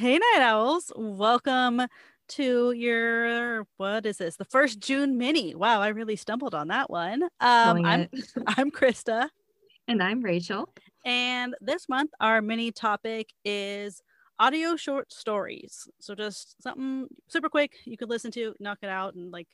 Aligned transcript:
Hey, 0.00 0.16
Night 0.16 0.40
Owls. 0.40 0.90
Welcome 0.96 1.82
to 2.28 2.72
your, 2.72 3.66
what 3.76 4.06
is 4.06 4.16
this? 4.16 4.36
The 4.36 4.46
first 4.46 4.80
June 4.80 5.18
mini. 5.18 5.54
Wow, 5.54 5.82
I 5.82 5.88
really 5.88 6.16
stumbled 6.16 6.54
on 6.54 6.68
that 6.68 6.88
one. 6.88 7.24
Um, 7.38 7.84
I'm. 7.84 8.08
I'm 8.46 8.70
Krista. 8.70 9.28
And 9.88 10.02
I'm 10.02 10.22
Rachel. 10.22 10.72
And 11.04 11.54
this 11.60 11.86
month, 11.86 12.12
our 12.18 12.40
mini 12.40 12.72
topic 12.72 13.28
is 13.44 14.00
audio 14.38 14.74
short 14.74 15.12
stories. 15.12 15.86
So 15.98 16.14
just 16.14 16.62
something 16.62 17.06
super 17.28 17.50
quick 17.50 17.74
you 17.84 17.98
could 17.98 18.08
listen 18.08 18.30
to, 18.30 18.54
knock 18.58 18.78
it 18.80 18.88
out 18.88 19.16
in 19.16 19.30
like 19.30 19.48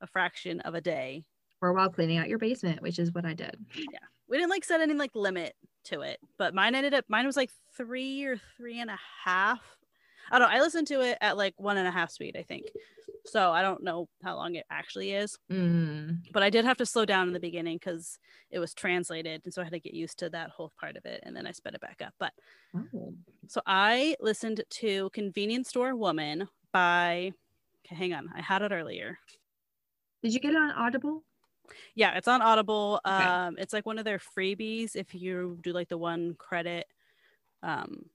a 0.00 0.06
fraction 0.06 0.60
of 0.60 0.76
a 0.76 0.80
day. 0.80 1.24
Or 1.60 1.72
while 1.72 1.90
cleaning 1.90 2.18
out 2.18 2.28
your 2.28 2.38
basement, 2.38 2.80
which 2.80 3.00
is 3.00 3.10
what 3.10 3.26
I 3.26 3.34
did. 3.34 3.56
Yeah. 3.74 3.98
We 4.28 4.36
didn't 4.36 4.50
like 4.50 4.62
set 4.62 4.82
any 4.82 4.94
like 4.94 5.16
limit 5.16 5.56
to 5.86 6.02
it, 6.02 6.20
but 6.38 6.54
mine 6.54 6.76
ended 6.76 6.94
up, 6.94 7.06
mine 7.08 7.26
was 7.26 7.36
like 7.36 7.50
three 7.76 8.22
or 8.22 8.36
three 8.56 8.78
and 8.78 8.88
a 8.88 8.98
half. 9.24 9.58
I 10.30 10.38
don't 10.38 10.48
know. 10.50 10.56
I 10.56 10.60
listened 10.60 10.86
to 10.88 11.00
it 11.00 11.18
at 11.20 11.36
like 11.36 11.54
one 11.58 11.76
and 11.76 11.88
a 11.88 11.90
half 11.90 12.10
speed, 12.10 12.36
I 12.38 12.42
think. 12.42 12.66
So 13.26 13.50
I 13.52 13.60
don't 13.62 13.82
know 13.82 14.08
how 14.22 14.36
long 14.36 14.54
it 14.54 14.64
actually 14.70 15.12
is, 15.12 15.38
Mm. 15.50 16.22
but 16.32 16.42
I 16.42 16.48
did 16.50 16.64
have 16.64 16.78
to 16.78 16.86
slow 16.86 17.04
down 17.04 17.26
in 17.28 17.34
the 17.34 17.40
beginning 17.40 17.76
because 17.76 18.18
it 18.50 18.58
was 18.58 18.72
translated. 18.72 19.42
And 19.44 19.52
so 19.52 19.60
I 19.60 19.64
had 19.64 19.72
to 19.74 19.80
get 19.80 19.92
used 19.94 20.18
to 20.20 20.30
that 20.30 20.50
whole 20.50 20.72
part 20.80 20.96
of 20.96 21.04
it. 21.04 21.20
And 21.24 21.36
then 21.36 21.46
I 21.46 21.52
sped 21.52 21.74
it 21.74 21.80
back 21.80 22.00
up. 22.04 22.14
But 22.18 22.32
Oh. 22.74 23.12
So 23.48 23.60
I 23.66 24.16
listened 24.20 24.62
to 24.70 25.10
Convenience 25.10 25.68
Store 25.68 25.94
Woman 25.96 26.48
by, 26.72 27.32
okay, 27.84 27.96
hang 27.96 28.12
on, 28.14 28.30
I 28.34 28.40
had 28.40 28.62
it 28.62 28.72
earlier. 28.72 29.18
Did 30.22 30.32
you 30.32 30.40
get 30.40 30.52
it 30.54 30.56
on 30.56 30.70
Audible? 30.70 31.24
Yeah, 31.94 32.16
it's 32.16 32.28
on 32.28 32.42
Audible. 32.42 33.00
Okay. 33.06 33.14
Um, 33.24 33.56
it's 33.58 33.72
like 33.72 33.86
one 33.86 33.98
of 33.98 34.04
their 34.04 34.18
freebies 34.18 34.96
if 34.96 35.14
you 35.14 35.58
do 35.62 35.72
like 35.72 35.88
the 35.88 35.98
one 35.98 36.34
credit. 36.34 36.86
Um, 37.62 38.06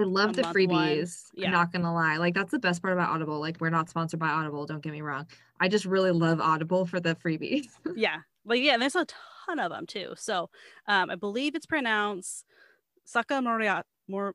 I 0.00 0.04
love 0.04 0.36
the 0.36 0.42
freebies. 0.42 1.24
Yeah. 1.34 1.50
Not 1.50 1.72
gonna 1.72 1.92
lie. 1.92 2.16
Like 2.16 2.34
that's 2.34 2.50
the 2.50 2.58
best 2.58 2.82
part 2.82 2.92
about 2.92 3.10
Audible. 3.10 3.40
Like 3.40 3.60
we're 3.60 3.70
not 3.70 3.88
sponsored 3.88 4.20
by 4.20 4.28
Audible, 4.28 4.66
don't 4.66 4.82
get 4.82 4.92
me 4.92 5.00
wrong. 5.00 5.26
I 5.60 5.68
just 5.68 5.84
really 5.84 6.10
love 6.10 6.40
Audible 6.40 6.86
for 6.86 7.00
the 7.00 7.14
freebies. 7.16 7.66
yeah, 7.96 8.18
like 8.44 8.62
yeah, 8.62 8.76
there's 8.76 8.96
a 8.96 9.06
ton 9.46 9.58
of 9.58 9.70
them 9.70 9.86
too. 9.86 10.14
So 10.16 10.50
um, 10.86 11.10
I 11.10 11.14
believe 11.16 11.54
it's 11.54 11.66
pronounced 11.66 12.44
Saka 13.04 13.34
Moriata, 13.34 13.84
Mor, 14.08 14.34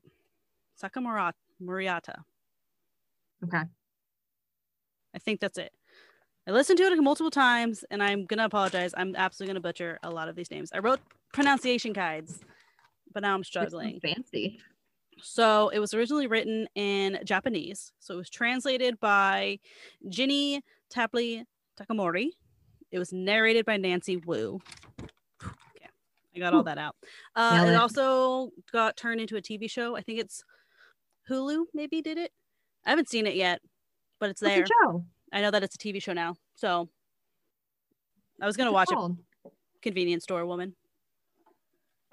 Saka 0.76 1.00
Morat, 1.00 1.34
Moriata. 1.60 2.24
okay. 3.44 3.62
I 5.14 5.18
think 5.18 5.40
that's 5.40 5.58
it. 5.58 5.72
I 6.46 6.50
listened 6.50 6.78
to 6.78 6.84
it 6.84 7.02
multiple 7.02 7.30
times 7.30 7.84
and 7.90 8.02
I'm 8.02 8.26
going 8.26 8.38
to 8.38 8.44
apologize. 8.44 8.92
I'm 8.96 9.16
absolutely 9.16 9.52
going 9.52 9.62
to 9.62 9.68
butcher 9.68 9.98
a 10.02 10.10
lot 10.10 10.28
of 10.28 10.36
these 10.36 10.50
names. 10.50 10.70
I 10.74 10.78
wrote 10.78 11.00
pronunciation 11.32 11.92
guides, 11.92 12.40
but 13.12 13.22
now 13.22 13.34
I'm 13.34 13.44
struggling. 13.44 14.00
Fancy. 14.00 14.60
So 15.22 15.68
it 15.70 15.78
was 15.78 15.94
originally 15.94 16.26
written 16.26 16.66
in 16.74 17.18
Japanese. 17.24 17.92
So 18.00 18.14
it 18.14 18.18
was 18.18 18.30
translated 18.30 18.98
by 19.00 19.58
Ginny 20.08 20.62
Tapley 20.90 21.44
Takemori. 21.78 22.28
It 22.90 22.98
was 22.98 23.12
narrated 23.12 23.64
by 23.64 23.76
Nancy 23.76 24.16
Wu. 24.18 24.60
Okay, 25.42 25.88
I 26.36 26.38
got 26.38 26.54
all 26.54 26.62
that 26.64 26.78
out. 26.78 26.96
Uh, 27.34 27.64
it 27.68 27.74
also 27.74 28.50
got 28.72 28.96
turned 28.96 29.20
into 29.20 29.36
a 29.36 29.42
TV 29.42 29.68
show. 29.70 29.96
I 29.96 30.02
think 30.02 30.20
it's 30.20 30.44
Hulu, 31.28 31.64
maybe 31.74 32.02
did 32.02 32.18
it. 32.18 32.32
I 32.86 32.90
haven't 32.90 33.08
seen 33.08 33.26
it 33.26 33.34
yet, 33.34 33.60
but 34.20 34.30
it's 34.30 34.40
there. 34.40 34.64
show? 34.66 35.04
I 35.32 35.40
know 35.40 35.50
that 35.50 35.62
it's 35.62 35.74
a 35.74 35.78
TV 35.78 36.02
show 36.02 36.12
now. 36.12 36.36
So 36.54 36.88
I 38.40 38.46
was 38.46 38.56
gonna 38.56 38.70
What's 38.72 38.90
watch 38.90 38.92
it 38.92 38.94
it. 38.94 38.96
called? 38.96 39.18
Convenience 39.82 40.24
Store 40.24 40.46
Woman. 40.46 40.74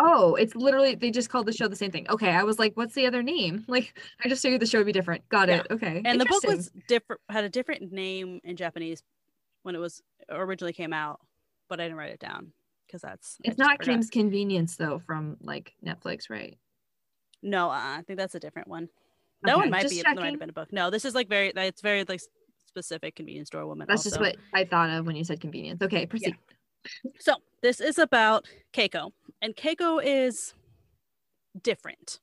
Oh, 0.04 0.34
it's 0.34 0.56
literally 0.56 0.96
they 0.96 1.12
just 1.12 1.30
called 1.30 1.46
the 1.46 1.54
show 1.54 1.68
the 1.68 1.76
same 1.76 1.92
thing. 1.92 2.08
Okay, 2.10 2.32
I 2.32 2.42
was 2.44 2.58
like, 2.58 2.76
what's 2.76 2.96
the 2.96 3.06
other 3.06 3.22
name? 3.22 3.64
Like, 3.68 3.98
I 4.24 4.28
just 4.28 4.42
figured 4.42 4.60
the 4.62 4.66
show 4.66 4.80
would 4.80 4.88
be 4.88 4.92
different. 4.92 5.28
Got 5.30 5.50
Yeah. 5.50 5.58
it. 5.62 5.68
Okay. 5.70 6.02
And 6.04 6.20
the 6.20 6.26
book 6.26 6.44
was 6.44 6.72
different, 6.88 7.22
had 7.30 7.44
a 7.44 7.50
different 7.50 7.92
name 7.92 8.40
in 8.44 8.56
Japanese 8.56 9.04
when 9.64 9.76
it 9.76 9.78
was 9.78 10.02
originally 10.30 10.74
came 10.74 10.92
out, 10.92 11.20
but 11.70 11.80
I 11.80 11.84
didn't 11.84 11.98
write 12.00 12.12
it 12.12 12.20
down 12.20 12.52
because 12.88 13.02
that's 13.02 13.38
It's 13.44 13.60
not 13.60 13.78
forgot. 13.78 13.86
Kim's 13.86 14.10
Convenience 14.10 14.76
though 14.76 15.00
from 15.06 15.38
like 15.42 15.74
Netflix, 15.86 16.30
right? 16.30 16.58
No, 17.44 17.70
uh, 17.70 17.98
I 18.00 18.04
think 18.08 18.18
that's 18.18 18.36
a 18.36 18.40
different 18.40 18.68
one. 18.68 18.90
That 19.44 19.54
Okay, 19.54 19.62
one 19.62 19.70
might 19.70 19.90
be. 19.90 20.02
That 20.02 20.16
might 20.16 20.32
have 20.32 20.40
been 20.40 20.50
a 20.50 20.54
book. 20.54 20.74
No, 20.74 20.90
this 20.90 21.06
is 21.06 21.16
like 21.16 21.30
very. 21.30 21.52
It's 21.56 21.82
very 21.82 22.04
like 22.04 22.22
specific 22.68 23.16
convenience 23.16 23.48
store 23.48 23.66
woman. 23.66 23.88
That's 23.88 24.04
just 24.04 24.20
what 24.20 24.36
I 24.54 24.66
thought 24.66 24.90
of 24.90 25.06
when 25.06 25.16
you 25.16 25.24
said 25.24 25.40
convenience. 25.42 25.82
Okay, 25.82 26.06
proceed. 26.06 26.36
So 27.20 27.36
this 27.62 27.80
is 27.80 28.00
about 28.00 28.46
Keiko, 28.74 29.12
and 29.42 29.56
Keiko 29.56 30.02
is 30.04 30.54
different. 31.62 32.20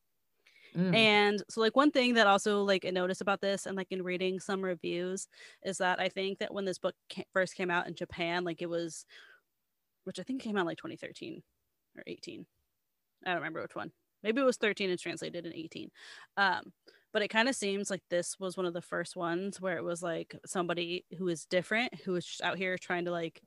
Mm. 0.76 0.94
And 0.94 1.42
so, 1.48 1.60
like, 1.60 1.76
one 1.76 1.91
thing 1.91 2.14
that 2.14 2.26
also, 2.26 2.62
like, 2.62 2.84
I 2.84 2.91
noticed 2.91 3.20
about 3.20 3.41
this 3.41 3.66
and, 3.66 3.76
like, 3.76 3.88
in 3.91 4.02
reading 4.02 4.38
some 4.38 4.62
reviews 4.62 5.26
is 5.64 5.78
that 5.78 5.98
I 6.00 6.08
think 6.08 6.38
that 6.38 6.52
when 6.52 6.64
this 6.64 6.78
book 6.78 6.94
ca- 7.12 7.24
first 7.32 7.54
came 7.54 7.70
out 7.70 7.88
in 7.88 7.94
Japan, 7.94 8.44
like, 8.44 8.62
it 8.62 8.69
was, 8.69 9.04
which 10.04 10.20
I 10.20 10.22
think 10.22 10.42
came 10.42 10.56
out 10.56 10.66
like 10.66 10.78
2013 10.78 11.42
or 11.96 12.02
18. 12.06 12.46
I 13.25 13.30
don't 13.30 13.38
remember 13.38 13.62
which 13.62 13.75
one. 13.75 13.90
Maybe 14.22 14.40
it 14.40 14.44
was 14.44 14.56
13 14.56 14.90
and 14.90 14.98
translated 14.98 15.46
in 15.46 15.54
18. 15.54 15.90
Um, 16.36 16.72
but 17.12 17.22
it 17.22 17.28
kind 17.28 17.48
of 17.48 17.54
seems 17.54 17.90
like 17.90 18.02
this 18.10 18.38
was 18.38 18.56
one 18.56 18.66
of 18.66 18.75
the 18.75 18.82
first 18.82 19.16
ones 19.16 19.60
where 19.60 19.78
it 19.78 19.84
was 19.84 20.02
like 20.02 20.36
somebody 20.44 21.04
who 21.16 21.28
is 21.28 21.46
different, 21.46 21.94
who 22.04 22.14
is 22.14 22.25
just 22.25 22.42
out 22.42 22.58
here 22.58 22.76
trying 22.78 23.06
to, 23.06 23.10
like, 23.10 23.42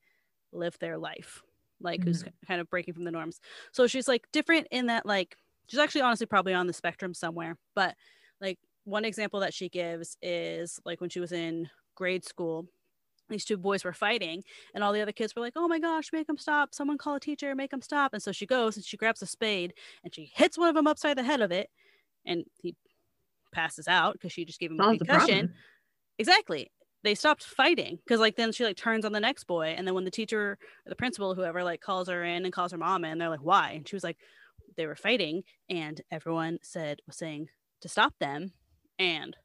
live 0.51 0.78
their 0.79 0.97
life, 0.97 1.41
like, 1.79 2.03
who's 2.03 2.23
kind 2.47 2.62
of 2.62 2.69
breaking 2.69 2.94
from 2.94 3.03
the 3.03 3.12
norms. 3.12 3.39
So 3.72 3.88
she's, 3.88 4.07
like, 4.07 4.25
different 4.31 4.67
in 4.72 4.88
that, 4.88 5.06
like, 5.06 5.35
she's 5.67 5.79
actually 5.79 6.01
honestly 6.01 6.28
probably 6.28 6.53
on 6.53 6.67
the 6.67 6.73
spectrum 6.73 7.13
somewhere 7.13 7.57
but 7.75 7.95
like 8.41 8.59
one 8.84 9.06
example 9.06 9.40
that 9.40 9.53
she 9.53 9.69
gives 9.69 10.17
is 10.22 10.79
like 10.85 11.00
when 11.00 11.09
she 11.09 11.19
was 11.19 11.31
in 11.31 11.69
grade 11.95 12.25
school 12.25 12.67
these 13.29 13.45
two 13.45 13.57
boys 13.57 13.84
were 13.84 13.94
fighting 13.94 14.44
and 14.75 14.84
all 14.84 14.91
the 14.91 15.01
other 15.01 15.11
kids 15.11 15.34
were 15.35 15.41
like 15.41 15.53
oh 15.56 15.67
my 15.67 15.79
gosh 15.79 16.09
make 16.11 16.28
them 16.28 16.38
stop. 16.38 16.73
Someone 16.73 16.97
call 16.97 17.16
a 17.16 17.19
teacher 17.19 17.56
make 17.56 17.72
them 17.72 17.81
stop. 17.81 18.13
And 18.13 18.22
so 18.22 18.31
she 18.31 18.45
goes 18.45 18.75
and 18.75 18.85
she 18.85 18.97
grabs 18.97 19.22
a 19.22 19.25
spade 19.25 19.73
and 20.03 20.13
she 20.13 20.31
hits 20.35 20.57
one 20.57 20.67
of 20.67 20.75
them 20.75 20.88
upside 20.88 21.17
the 21.17 21.23
head 21.23 21.41
of 21.41 21.51
it 21.51 21.69
and 22.25 22.44
he 22.61 22.75
passes 23.53 23.88
out 23.88 24.13
because 24.13 24.34
she 24.34 24.44
just 24.44 24.59
gave 24.59 24.72
him 24.72 24.79
a 24.81 24.97
concussion. 24.97 25.53
exactly 26.19 26.72
they 27.03 27.16
stopped 27.16 27.44
fighting 27.44 27.97
because 28.03 28.19
like 28.19 28.35
then 28.35 28.51
she 28.51 28.63
like 28.63 28.78
turns 28.78 29.06
on 29.06 29.12
the 29.12 29.19
next 29.19 29.45
boy 29.45 29.73
and 29.78 29.88
then 29.88 29.94
when 29.94 30.06
the 30.06 30.12
teacher 30.12 30.57
or 30.85 30.89
the 30.89 30.95
principal 30.95 31.34
whoever 31.34 31.63
like 31.63 31.81
calls 31.81 32.07
her 32.07 32.23
in 32.23 32.44
and 32.45 32.53
calls 32.53 32.72
her 32.72 32.78
mom 32.78 33.03
in 33.06 33.17
they're 33.17 33.29
like 33.29 33.44
why 33.44 33.72
and 33.72 33.88
she 33.88 33.95
was 33.95 34.03
like 34.03 34.17
they 34.78 34.85
were 34.85 34.95
fighting 34.95 35.44
and 35.69 36.01
everyone 36.11 36.57
said 36.61 37.00
was 37.07 37.17
saying 37.17 37.47
to 37.81 37.90
stop 37.90 38.13
them 38.19 38.51
and 39.00 39.35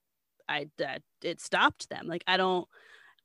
i 0.49 0.67
that 0.79 1.03
it 1.23 1.41
stopped 1.41 1.89
them 1.89 2.07
like 2.07 2.23
i 2.27 2.37
don't 2.37 2.69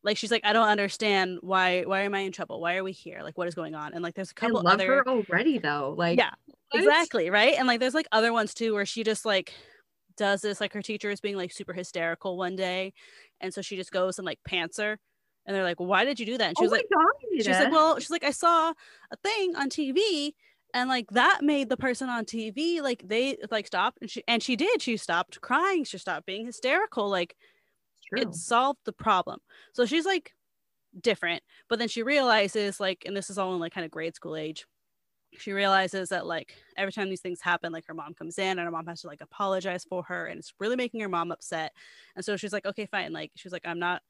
like 0.03 0.17
she's 0.17 0.31
like 0.31 0.45
i 0.45 0.53
don't 0.53 0.67
understand 0.67 1.37
why 1.41 1.83
why 1.83 2.01
am 2.01 2.15
i 2.15 2.19
in 2.19 2.31
trouble 2.31 2.59
why 2.59 2.75
are 2.75 2.83
we 2.83 2.91
here 2.91 3.21
like 3.21 3.37
what 3.37 3.47
is 3.47 3.55
going 3.55 3.75
on 3.75 3.93
and 3.93 4.01
like 4.01 4.15
there's 4.15 4.31
a 4.31 4.35
couple 4.35 4.57
I 4.57 4.61
love 4.61 4.73
other 4.75 4.87
her 4.87 5.07
already 5.07 5.59
though. 5.59 5.93
Like 5.95 6.17
yeah 6.17 6.31
what? 6.71 6.81
exactly 6.81 7.29
right 7.29 7.53
and 7.57 7.67
like 7.67 7.79
there's 7.79 7.93
like 7.93 8.07
other 8.11 8.33
ones 8.33 8.53
too 8.53 8.73
where 8.73 8.85
she 8.85 9.03
just 9.03 9.25
like 9.25 9.53
does 10.17 10.41
this 10.41 10.61
like 10.61 10.73
her 10.73 10.81
teacher 10.81 11.09
is 11.09 11.21
being 11.21 11.35
like 11.35 11.51
super 11.51 11.73
hysterical 11.73 12.37
one 12.37 12.55
day 12.55 12.93
and 13.39 13.53
so 13.53 13.61
she 13.61 13.75
just 13.75 13.91
goes 13.91 14.17
and 14.19 14.25
like 14.25 14.39
pants 14.47 14.77
her 14.77 14.97
and 15.45 15.55
they're 15.55 15.63
like 15.63 15.79
why 15.79 16.05
did 16.05 16.19
you 16.19 16.25
do 16.25 16.37
that 16.37 16.49
and 16.49 16.57
she 16.57 16.63
oh 16.63 16.65
was 16.65 16.71
like 16.71 16.85
god. 16.93 17.05
she's 17.37 17.47
like 17.47 17.71
well 17.71 17.99
she's 17.99 18.11
like 18.11 18.23
i 18.23 18.31
saw 18.31 18.73
a 19.11 19.15
thing 19.23 19.55
on 19.55 19.69
tv 19.69 20.33
and 20.73 20.89
like 20.89 21.09
that 21.11 21.39
made 21.41 21.69
the 21.69 21.77
person 21.77 22.09
on 22.09 22.25
tv 22.25 22.81
like 22.81 23.03
they 23.07 23.37
like 23.49 23.67
stopped 23.67 23.97
and 24.01 24.09
she 24.09 24.23
and 24.27 24.43
she 24.43 24.55
did 24.55 24.81
she 24.81 24.97
stopped 24.97 25.41
crying 25.41 25.83
she 25.83 25.97
stopped 25.97 26.25
being 26.25 26.45
hysterical 26.45 27.09
like 27.09 27.35
true. 28.11 28.21
it 28.21 28.35
solved 28.35 28.79
the 28.85 28.93
problem. 28.93 29.39
So 29.73 29.85
she's 29.85 30.05
like 30.05 30.33
different, 30.99 31.43
but 31.69 31.79
then 31.79 31.87
she 31.87 32.03
realizes 32.03 32.79
like, 32.79 33.03
and 33.05 33.15
this 33.15 33.29
is 33.29 33.37
all 33.37 33.53
in 33.53 33.59
like 33.59 33.73
kind 33.73 33.85
of 33.85 33.91
grade 33.91 34.15
school 34.15 34.35
age. 34.35 34.65
She 35.37 35.53
realizes 35.53 36.09
that 36.09 36.25
like 36.25 36.57
every 36.77 36.91
time 36.91 37.09
these 37.09 37.21
things 37.21 37.41
happen, 37.41 37.71
like 37.71 37.85
her 37.87 37.93
mom 37.93 38.13
comes 38.13 38.37
in 38.37 38.59
and 38.59 38.61
her 38.61 38.71
mom 38.71 38.85
has 38.87 39.01
to 39.01 39.07
like 39.07 39.21
apologize 39.21 39.85
for 39.85 40.03
her, 40.03 40.25
and 40.25 40.39
it's 40.39 40.53
really 40.59 40.75
making 40.75 40.99
her 41.01 41.09
mom 41.09 41.31
upset. 41.31 41.73
And 42.15 42.25
so 42.25 42.35
she's 42.37 42.53
like, 42.53 42.65
okay, 42.65 42.85
fine. 42.85 43.13
Like 43.13 43.31
she's 43.35 43.53
like, 43.53 43.65
I'm 43.65 43.79
not 43.79 44.01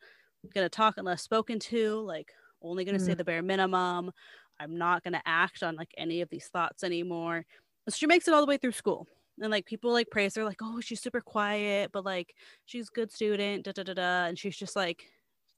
gonna 0.53 0.69
talk 0.69 0.95
unless 0.97 1.21
spoken 1.21 1.59
to. 1.59 1.95
Like 2.01 2.33
only 2.61 2.85
gonna 2.85 2.99
say 2.99 3.13
Mhm. 3.13 3.15
the 3.15 3.23
bare 3.23 3.41
minimum. 3.43 4.11
I'm 4.59 4.77
not 4.77 5.03
gonna 5.03 5.21
act 5.25 5.63
on 5.63 5.75
like 5.75 5.93
any 5.97 6.21
of 6.21 6.29
these 6.29 6.47
thoughts 6.47 6.83
anymore. 6.83 7.45
So 7.89 7.95
she 7.95 8.07
makes 8.07 8.27
it 8.27 8.33
all 8.33 8.41
the 8.41 8.47
way 8.47 8.57
through 8.57 8.73
school. 8.73 9.07
And 9.41 9.51
like 9.51 9.65
people 9.65 9.91
like 9.91 10.09
praise 10.11 10.35
her, 10.35 10.43
like, 10.45 10.59
oh, 10.61 10.81
she's 10.81 11.01
super 11.01 11.21
quiet, 11.21 11.91
but 11.91 12.05
like 12.05 12.35
she's 12.65 12.89
a 12.89 12.91
good 12.91 13.11
student, 13.11 13.65
da 13.65 13.71
da 13.73 13.83
da 13.83 13.93
da. 13.93 14.25
And 14.25 14.37
she's 14.39 14.57
just 14.57 14.75
like, 14.75 15.05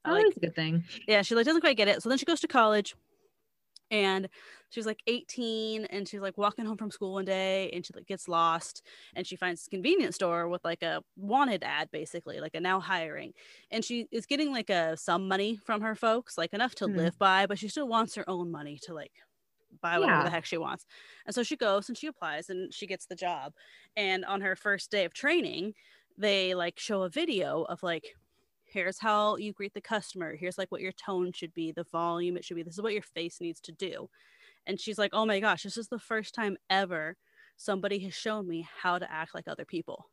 I 0.04 0.10
Oh, 0.10 0.12
like 0.12 0.28
that's 0.28 0.36
a 0.36 0.40
good 0.40 0.54
thing. 0.54 0.84
yeah, 1.08 1.22
she 1.22 1.34
like 1.34 1.44
doesn't 1.46 1.60
quite 1.60 1.76
get 1.76 1.88
it. 1.88 2.02
So 2.02 2.08
then 2.08 2.18
she 2.18 2.24
goes 2.26 2.40
to 2.40 2.48
college 2.48 2.94
and 3.94 4.28
she's 4.70 4.86
like 4.86 5.02
18 5.06 5.84
and 5.86 6.08
she's 6.08 6.20
like 6.20 6.36
walking 6.38 6.64
home 6.66 6.76
from 6.76 6.90
school 6.90 7.12
one 7.14 7.24
day 7.24 7.70
and 7.72 7.86
she 7.86 7.92
like 7.94 8.06
gets 8.06 8.28
lost 8.28 8.82
and 9.14 9.26
she 9.26 9.36
finds 9.36 9.60
this 9.62 9.68
convenience 9.68 10.16
store 10.16 10.48
with 10.48 10.64
like 10.64 10.82
a 10.82 11.02
wanted 11.16 11.62
ad 11.62 11.88
basically 11.92 12.40
like 12.40 12.54
a 12.54 12.60
now 12.60 12.80
hiring 12.80 13.32
and 13.70 13.84
she 13.84 14.06
is 14.10 14.26
getting 14.26 14.50
like 14.52 14.70
a 14.70 14.96
some 14.96 15.28
money 15.28 15.56
from 15.56 15.80
her 15.80 15.94
folks 15.94 16.36
like 16.36 16.52
enough 16.52 16.74
to 16.74 16.86
Hmm. 16.86 16.94
live 16.96 17.16
by 17.18 17.46
but 17.46 17.58
she 17.58 17.68
still 17.68 17.88
wants 17.88 18.14
her 18.16 18.28
own 18.28 18.50
money 18.50 18.78
to 18.82 18.94
like 18.94 19.12
buy 19.80 19.98
whatever 19.98 20.22
Yeah. 20.22 20.24
the 20.24 20.30
heck 20.30 20.44
she 20.44 20.56
wants 20.56 20.86
and 21.26 21.34
so 21.34 21.42
she 21.42 21.56
goes 21.56 21.88
and 21.88 21.98
she 21.98 22.06
applies 22.06 22.48
and 22.48 22.72
she 22.72 22.86
gets 22.86 23.06
the 23.06 23.16
job 23.16 23.52
and 23.96 24.24
on 24.24 24.40
her 24.40 24.56
first 24.56 24.90
day 24.90 25.04
of 25.04 25.12
training 25.14 25.74
they 26.16 26.54
like 26.54 26.78
show 26.78 27.02
a 27.02 27.08
video 27.10 27.62
of 27.64 27.82
like 27.82 28.14
here's 28.74 29.00
how 29.00 29.36
you 29.36 29.54
greet 29.54 29.74
the 29.74 29.82
customer 29.82 30.36
here's 30.36 30.58
like 30.58 30.72
what 30.72 30.82
your 30.82 30.92
tone 30.92 31.32
should 31.32 31.54
be 31.54 31.72
the 31.72 31.84
volume 31.84 32.36
it 32.36 32.44
should 32.44 32.56
be 32.56 32.64
this 32.64 32.74
is 32.74 32.82
what 32.82 32.94
your 32.94 33.02
face 33.02 33.40
needs 33.40 33.60
to 33.60 33.72
do 33.72 34.10
and 34.66 34.80
she's 34.80 34.98
like 34.98 35.10
oh 35.14 35.26
my 35.26 35.40
gosh 35.40 35.64
this 35.64 35.78
is 35.78 35.88
the 35.88 35.98
first 36.00 36.34
time 36.34 36.56
ever 36.70 37.16
somebody 37.56 38.00
has 38.00 38.14
shown 38.14 38.48
me 38.48 38.68
how 38.82 38.98
to 38.98 39.10
act 39.12 39.34
like 39.34 39.48
other 39.48 39.66
people 39.66 40.06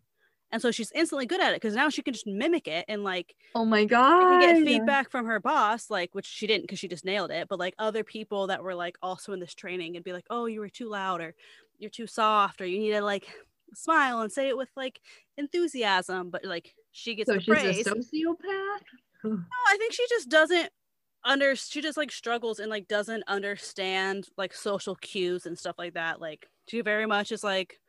and 0.52 0.62
so 0.62 0.72
she's 0.72 0.92
instantly 0.94 1.26
good 1.26 1.42
at 1.42 1.54
it 1.54 1.58
because 1.62 1.76
now 1.76 1.90
she 1.90 2.04
can 2.04 2.14
just 2.14 2.28
mimic 2.28 2.68
it 2.68 2.86
and 2.90 3.04
like 3.04 3.36
Oh 3.56 3.64
my 3.66 3.86
she 4.30 4.38
god. 4.38 4.38
get 4.38 4.58
feedback 4.58 5.10
from 5.10 5.26
her 5.26 5.40
boss 5.40 5.90
like 5.90 6.14
which 6.14 6.26
she 6.26 6.48
didn't 6.48 6.64
because 6.64 6.80
she 6.80 6.88
just 6.88 7.06
nailed 7.06 7.32
it 7.32 7.48
but 7.48 7.60
like 7.60 7.74
other 7.80 8.04
people 8.04 8.48
that 8.48 8.64
were 8.64 8.76
like 8.76 8.98
also 9.02 9.34
in 9.34 9.40
this 9.40 9.56
training 9.56 9.96
and 9.96 10.06
be 10.06 10.14
like 10.14 10.26
oh 10.30 10.46
you 10.46 10.60
were 10.60 10.70
too 10.70 10.90
loud 10.90 11.22
or 11.22 11.34
you're 11.80 11.90
too 11.90 12.08
soft 12.08 12.62
or 12.62 12.66
you 12.66 12.80
need 12.80 12.92
to 12.92 13.02
like 13.02 13.34
smile 13.74 14.22
and 14.22 14.32
say 14.32 14.48
it 14.50 14.58
with 14.58 14.70
like 14.76 15.02
enthusiasm 15.38 16.30
but 16.30 16.44
like 16.46 16.76
she 16.92 17.16
gets 17.16 17.30
So 17.30 17.38
she's 17.40 17.46
praise 17.48 17.88
a 17.88 17.92
sociopath. 17.92 18.82
no, 19.24 19.38
I 19.68 19.78
think 19.78 19.94
she 19.94 20.06
just 20.10 20.30
doesn't 20.30 20.70
under 21.24 21.56
she 21.56 21.82
just 21.82 21.98
like 21.98 22.12
struggles 22.12 22.60
and 22.60 22.70
like 22.70 22.88
doesn't 22.88 23.24
understand 23.28 24.28
like 24.38 24.54
social 24.54 24.96
cues 24.96 25.46
and 25.46 25.58
stuff 25.58 25.76
like 25.78 25.94
that. 25.94 26.20
Like 26.20 26.48
she 26.68 26.82
very 26.82 27.06
much 27.06 27.32
is 27.32 27.44
like, 27.44 27.80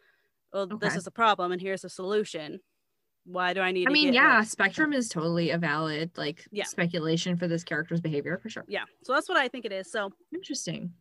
well, 0.53 0.67
this 0.67 0.97
is 0.97 1.07
a 1.07 1.11
problem 1.11 1.53
and 1.53 1.61
here's 1.61 1.85
a 1.85 1.89
solution. 1.89 2.61
Why 3.25 3.55
do 3.55 3.61
I 3.61 3.71
need 3.73 3.89
I 3.89 3.93
mean, 3.93 4.13
yeah, 4.13 4.43
spectrum 4.43 4.93
is 4.93 5.09
totally 5.09 5.51
a 5.51 5.59
valid 5.59 6.11
like 6.17 6.45
Yeah. 6.51 6.65
speculation 6.65 7.37
for 7.37 7.47
this 7.49 7.63
character's 7.65 8.01
behavior 8.01 8.37
for 8.43 8.49
sure. 8.51 8.65
yeah. 8.69 8.85
So 9.05 9.13
that's 9.15 9.29
what 9.29 9.39
I 9.39 9.49
think 9.49 9.65
it 9.65 9.73
is. 9.73 9.91
So 9.91 10.11
Interesting. 10.35 10.93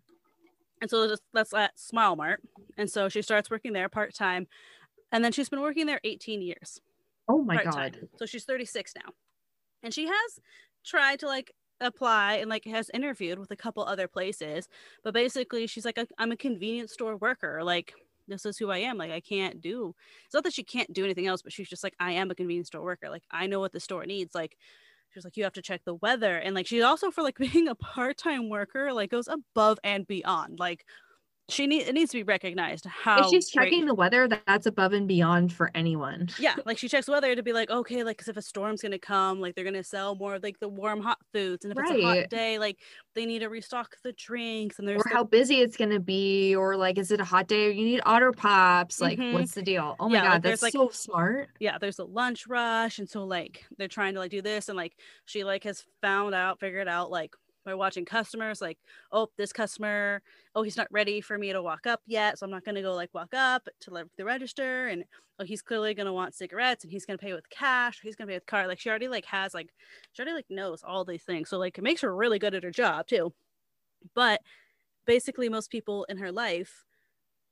and 0.81 0.89
so 0.89 1.01
that's- 1.01 1.19
that's 1.33 1.53
at 1.53 1.77
Smile 1.79 2.15
Mart. 2.15 2.41
And 2.77 2.89
so 2.89 3.09
she 3.09 3.21
starts 3.21 3.49
working 3.49 3.73
there 3.73 3.89
part 3.89 4.13
time. 4.13 4.47
And 5.11 5.25
then 5.25 5.31
she's 5.33 5.49
been 5.49 5.61
working 5.61 5.85
there 5.87 5.99
18 6.03 6.41
years. 6.41 6.79
Oh 7.27 7.43
my 7.43 7.57
part-time. 7.57 7.91
god. 7.91 8.09
So 8.17 8.25
she's 8.25 8.45
36 8.45 8.93
now. 8.95 9.13
And 9.83 9.93
she 9.93 10.07
has 10.07 10.39
tried 10.85 11.19
to 11.19 11.27
like 11.27 11.51
apply 11.79 12.35
and 12.35 12.49
like 12.49 12.65
has 12.65 12.89
interviewed 12.93 13.39
with 13.39 13.51
a 13.51 13.55
couple 13.55 13.83
other 13.83 14.07
places, 14.07 14.67
but 15.03 15.13
basically 15.13 15.67
she's 15.67 15.85
like 15.85 15.97
I'm 16.17 16.31
a 16.31 16.37
convenience 16.37 16.93
store 16.93 17.17
worker. 17.17 17.63
Like 17.63 17.93
this 18.27 18.45
is 18.45 18.57
who 18.57 18.69
I 18.69 18.79
am. 18.79 18.97
Like 18.97 19.11
I 19.11 19.19
can't 19.19 19.61
do. 19.61 19.95
It's 20.25 20.33
not 20.33 20.43
that 20.43 20.53
she 20.53 20.63
can't 20.63 20.91
do 20.93 21.03
anything 21.03 21.27
else, 21.27 21.41
but 21.41 21.51
she's 21.53 21.69
just 21.69 21.83
like 21.83 21.95
I 21.99 22.11
am 22.13 22.31
a 22.31 22.35
convenience 22.35 22.67
store 22.67 22.83
worker. 22.83 23.09
Like 23.09 23.23
I 23.31 23.47
know 23.47 23.59
what 23.59 23.71
the 23.73 23.79
store 23.79 24.05
needs. 24.05 24.35
Like 24.35 24.57
she's 25.09 25.23
like 25.23 25.37
you 25.37 25.43
have 25.43 25.53
to 25.53 25.61
check 25.61 25.81
the 25.83 25.95
weather 25.95 26.37
and 26.37 26.55
like 26.55 26.67
she's 26.67 26.83
also 26.83 27.11
for 27.11 27.21
like 27.23 27.37
being 27.51 27.67
a 27.67 27.75
part-time 27.75 28.49
worker 28.49 28.93
like 28.93 29.09
goes 29.11 29.27
above 29.27 29.79
and 29.83 30.05
beyond. 30.07 30.59
Like 30.59 30.85
she 31.51 31.67
need 31.67 31.83
it 31.83 31.93
needs 31.93 32.11
to 32.11 32.17
be 32.17 32.23
recognized 32.23 32.85
how 32.85 33.19
if 33.23 33.29
she's 33.29 33.51
great- 33.51 33.65
checking 33.71 33.85
the 33.85 33.93
weather, 33.93 34.27
that's 34.27 34.65
above 34.65 34.93
and 34.93 35.07
beyond 35.07 35.51
for 35.53 35.69
anyone. 35.75 36.29
yeah 36.39 36.55
like 36.65 36.77
she 36.77 36.87
checks 36.87 37.07
weather 37.07 37.35
to 37.35 37.43
be 37.43 37.53
like 37.53 37.69
okay 37.69 38.03
like 38.03 38.17
because 38.17 38.27
if 38.29 38.37
a 38.37 38.41
storm's 38.41 38.81
gonna 38.81 38.97
come 38.97 39.39
like 39.39 39.55
they're 39.55 39.63
gonna 39.65 39.83
sell 39.83 40.15
more 40.15 40.35
of 40.35 40.43
like 40.43 40.59
the 40.59 40.67
warm 40.69 41.01
hot 41.01 41.17
foods 41.33 41.65
and 41.65 41.71
if 41.71 41.77
it's 41.79 41.91
a 41.91 42.01
hot 42.01 42.29
day 42.29 42.57
like 42.59 42.79
they 43.13 43.25
need 43.25 43.39
to 43.39 43.49
restock 43.49 43.95
the 44.03 44.13
drinks 44.13 44.79
and 44.79 44.87
there's 44.87 45.01
Or 45.05 45.09
how 45.11 45.23
busy 45.23 45.55
it's 45.61 45.75
gonna 45.75 45.99
be, 45.99 46.55
or 46.55 46.77
like, 46.77 46.97
is 46.97 47.11
it 47.11 47.19
a 47.19 47.25
hot 47.25 47.47
day? 47.47 47.65
Or 47.67 47.69
you 47.71 47.83
need 47.83 48.01
otter 48.05 48.31
pops. 48.31 49.01
Like, 49.01 49.19
Mhm. 49.19 49.33
what's 49.33 49.53
the 49.53 49.61
deal? 49.61 49.97
Oh 49.99 50.07
my 50.07 50.15
Yeah, 50.15 50.23
god, 50.23 50.43
there's, 50.43 50.61
that's 50.61 50.73
like- 50.73 50.73
so 50.73 50.89
smart. 50.89 51.49
yeah 51.59 51.77
there's 51.77 51.99
a 51.99 52.05
lunch 52.05 52.47
rush 52.47 52.99
and 52.99 53.09
so 53.09 53.25
like 53.25 53.65
they're 53.77 53.89
trying 53.89 54.13
to 54.13 54.19
like 54.21 54.31
do 54.31 54.41
this 54.41 54.69
and 54.69 54.77
like 54.77 54.93
she 55.25 55.43
like 55.43 55.63
has 55.65 55.85
found 56.01 56.33
out 56.33 56.59
figured 56.59 56.87
out 56.87 57.11
like 57.11 57.35
by 57.65 57.73
watching 57.75 58.05
customers 58.05 58.61
like 58.61 58.77
oh 59.11 59.27
this 59.37 59.53
customer 59.53 60.21
oh 60.55 60.63
he's 60.63 60.77
not 60.77 60.87
ready 60.91 61.21
for 61.21 61.37
me 61.37 61.51
to 61.53 61.61
walk 61.61 61.85
up 61.85 62.01
yet 62.07 62.37
so 62.37 62.45
i'm 62.45 62.51
not 62.51 62.65
going 62.65 62.75
to 62.75 62.81
go 62.81 62.93
like 62.93 63.13
walk 63.13 63.33
up 63.33 63.67
to 63.79 63.91
like 63.91 64.05
the 64.17 64.25
register 64.25 64.87
and 64.87 65.03
oh 65.39 65.43
he's 65.43 65.61
clearly 65.61 65.93
going 65.93 66.05
to 66.05 66.13
want 66.13 66.33
cigarettes 66.35 66.83
and 66.83 66.91
he's 66.91 67.05
going 67.05 67.17
to 67.17 67.23
pay 67.23 67.33
with 67.33 67.49
cash 67.49 67.99
or 67.99 68.01
he's 68.03 68.15
going 68.15 68.27
to 68.27 68.31
pay 68.31 68.35
with 68.37 68.45
card 68.45 68.67
like 68.67 68.79
she 68.79 68.89
already 68.89 69.07
like 69.07 69.25
has 69.25 69.53
like 69.53 69.69
she 70.11 70.21
already 70.21 70.35
like 70.35 70.49
knows 70.49 70.83
all 70.83 71.05
these 71.05 71.23
things 71.23 71.49
so 71.49 71.57
like 71.57 71.77
it 71.77 71.83
makes 71.83 72.01
her 72.01 72.15
really 72.15 72.39
good 72.39 72.53
at 72.55 72.63
her 72.63 72.71
job 72.71 73.07
too. 73.07 73.33
But 74.15 74.41
basically 75.05 75.49
most 75.49 75.69
people 75.69 76.05
in 76.09 76.17
her 76.17 76.31
life 76.31 76.85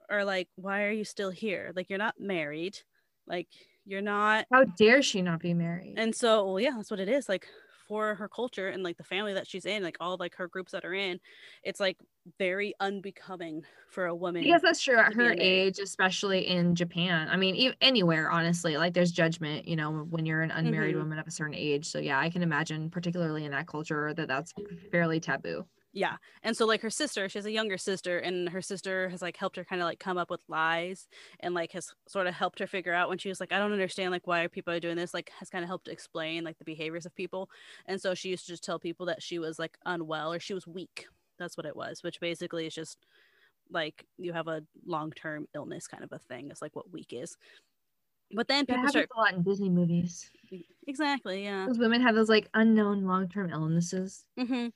are 0.09 0.25
like 0.25 0.47
why 0.55 0.83
are 0.83 0.91
you 0.91 1.05
still 1.05 1.29
here? 1.29 1.71
Like 1.75 1.89
you're 1.89 1.99
not 1.99 2.15
married. 2.19 2.79
Like 3.27 3.47
you're 3.85 4.01
not 4.01 4.45
How 4.51 4.63
dare 4.63 5.01
she 5.01 5.21
not 5.21 5.39
be 5.39 5.53
married? 5.53 5.95
and 5.97 6.15
so 6.15 6.45
well 6.45 6.59
yeah 6.59 6.73
that's 6.75 6.91
what 6.91 6.99
it 6.99 7.09
is 7.09 7.29
like 7.29 7.47
for 7.89 8.15
her 8.15 8.29
culture 8.29 8.69
and 8.69 8.83
like 8.83 8.97
the 8.97 9.03
family 9.05 9.33
that 9.35 9.47
she's 9.47 9.65
in 9.65 9.83
like 9.83 9.97
all 10.01 10.17
like 10.19 10.35
her 10.35 10.47
groups 10.47 10.73
that 10.73 10.85
are 10.85 10.95
in 10.95 11.19
it's 11.63 11.81
like 11.81 11.97
very 12.39 12.73
unbecoming 12.81 13.63
for 13.89 14.05
a 14.07 14.15
woman 14.15 14.47
Yes, 14.47 14.61
that's 14.61 14.81
true. 14.81 14.97
At 14.97 15.13
her 15.15 15.35
age, 15.37 15.79
especially 15.79 16.47
in 16.47 16.73
Japan. 16.73 17.27
I 17.27 17.35
mean, 17.35 17.55
ev- 17.71 17.75
anywhere, 17.81 18.31
honestly, 18.31 18.77
like 18.77 18.93
there's 18.93 19.11
judgment, 19.11 19.67
you 19.67 19.75
know, 19.75 19.91
when 20.05 20.25
you're 20.25 20.41
an 20.41 20.51
unmarried 20.51 20.95
Mhm. 20.95 20.95
woman 20.95 21.19
of 21.19 21.27
a 21.27 21.31
certain 21.31 21.55
age. 21.55 21.85
So 21.89 21.99
yeah, 21.99 22.17
I 22.17 22.29
can 22.29 22.41
imagine, 22.41 22.89
particularly 22.89 23.43
in 23.43 23.51
that 23.51 23.67
culture, 23.67 24.13
that 24.13 24.29
that's 24.29 24.53
fairly 24.91 25.19
taboo. 25.19 25.67
Yeah 25.91 26.17
and 26.43 26.55
so 26.55 26.65
like 26.65 26.81
her 26.81 26.89
sister 26.89 27.27
she 27.27 27.37
has 27.37 27.45
a 27.45 27.51
younger 27.51 27.77
sister 27.77 28.19
and 28.19 28.49
her 28.49 28.61
sister 28.61 29.09
has 29.09 29.21
like 29.21 29.35
helped 29.37 29.55
her 29.55 29.63
kind 29.65 29.81
of 29.81 29.85
like 29.87 29.99
come 29.99 30.17
up 30.17 30.29
with 30.29 30.41
lies 30.47 31.07
and 31.39 31.55
like 31.55 31.71
has 31.71 31.93
sort 32.07 32.27
of 32.27 32.33
helped 32.33 32.59
her 32.59 32.67
figure 32.67 32.93
out 32.93 33.09
when 33.09 33.17
she 33.17 33.27
was 33.29 33.39
like 33.39 33.51
i 33.51 33.57
don't 33.57 33.71
understand 33.71 34.11
like 34.11 34.27
why 34.27 34.45
people 34.47 34.71
are 34.73 34.79
doing 34.79 34.95
this 34.95 35.13
like 35.13 35.31
has 35.39 35.49
kind 35.49 35.63
of 35.63 35.67
helped 35.67 35.87
explain 35.87 36.43
like 36.43 36.57
the 36.59 36.65
behaviors 36.65 37.05
of 37.07 37.15
people 37.15 37.49
and 37.87 37.99
so 37.99 38.13
she 38.13 38.29
used 38.29 38.45
to 38.45 38.51
just 38.51 38.63
tell 38.63 38.77
people 38.79 39.05
that 39.07 39.23
she 39.23 39.39
was 39.39 39.57
like 39.57 39.77
unwell 39.85 40.31
or 40.31 40.39
she 40.39 40.53
was 40.53 40.67
weak 40.67 41.07
that's 41.39 41.57
what 41.57 41.65
it 41.65 41.75
was 41.75 42.03
which 42.03 42.19
basically 42.19 42.67
is 42.67 42.75
just 42.75 43.07
like 43.71 44.05
you 44.17 44.33
have 44.33 44.47
a 44.47 44.61
long-term 44.85 45.47
illness 45.55 45.87
kind 45.87 46.03
of 46.03 46.11
a 46.11 46.19
thing 46.19 46.49
it's 46.51 46.61
like 46.61 46.75
what 46.75 46.91
weak 46.91 47.13
is 47.13 47.35
but 48.35 48.47
then 48.47 48.65
people 48.65 48.75
happens 48.75 48.91
start 48.91 49.09
a 49.15 49.19
lot 49.19 49.33
in 49.33 49.43
Disney 49.43 49.69
movies. 49.69 50.29
exactly 50.87 51.43
yeah 51.43 51.65
Those 51.67 51.79
women 51.79 52.01
have 52.01 52.15
those 52.15 52.29
like 52.29 52.49
unknown 52.53 53.05
long-term 53.05 53.49
illnesses. 53.51 54.25
hmm 54.37 54.67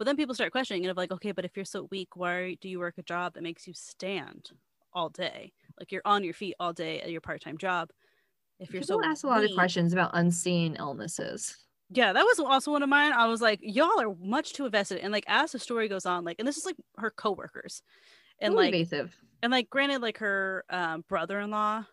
But 0.00 0.06
then 0.06 0.16
people 0.16 0.34
start 0.34 0.50
questioning 0.50 0.84
it 0.84 0.88
of 0.88 0.96
like, 0.96 1.12
okay, 1.12 1.30
but 1.30 1.44
if 1.44 1.54
you're 1.54 1.66
so 1.66 1.86
weak, 1.90 2.16
why 2.16 2.56
do 2.62 2.70
you 2.70 2.78
work 2.78 2.94
a 2.96 3.02
job 3.02 3.34
that 3.34 3.42
makes 3.42 3.66
you 3.66 3.74
stand 3.74 4.50
all 4.94 5.10
day? 5.10 5.52
Like 5.78 5.92
you're 5.92 6.00
on 6.06 6.24
your 6.24 6.32
feet 6.32 6.54
all 6.58 6.72
day 6.72 7.02
at 7.02 7.10
your 7.10 7.20
part-time 7.20 7.58
job. 7.58 7.90
If 8.58 8.72
you're 8.72 8.80
People 8.80 9.02
so 9.02 9.04
ask 9.06 9.24
a 9.24 9.26
lot 9.26 9.44
of 9.44 9.50
questions 9.52 9.92
about 9.92 10.12
unseen 10.14 10.74
illnesses. 10.78 11.54
Yeah, 11.90 12.14
that 12.14 12.22
was 12.24 12.40
also 12.40 12.72
one 12.72 12.82
of 12.82 12.88
mine. 12.88 13.12
I 13.12 13.26
was 13.26 13.42
like, 13.42 13.60
y'all 13.62 14.00
are 14.00 14.14
much 14.22 14.54
too 14.54 14.64
invested. 14.64 15.00
And 15.00 15.12
like 15.12 15.24
as 15.28 15.52
the 15.52 15.58
story 15.58 15.86
goes 15.86 16.06
on, 16.06 16.24
like, 16.24 16.36
and 16.38 16.48
this 16.48 16.56
is 16.56 16.64
like 16.64 16.76
her 16.96 17.10
coworkers. 17.10 17.82
And 18.40 18.52
Totally 18.52 18.68
like 18.68 18.74
invasive. 18.74 19.14
and 19.42 19.52
like 19.52 19.68
granted 19.68 20.00
like 20.00 20.16
her 20.16 20.64
um, 20.70 21.04
brother-in-law 21.10 21.84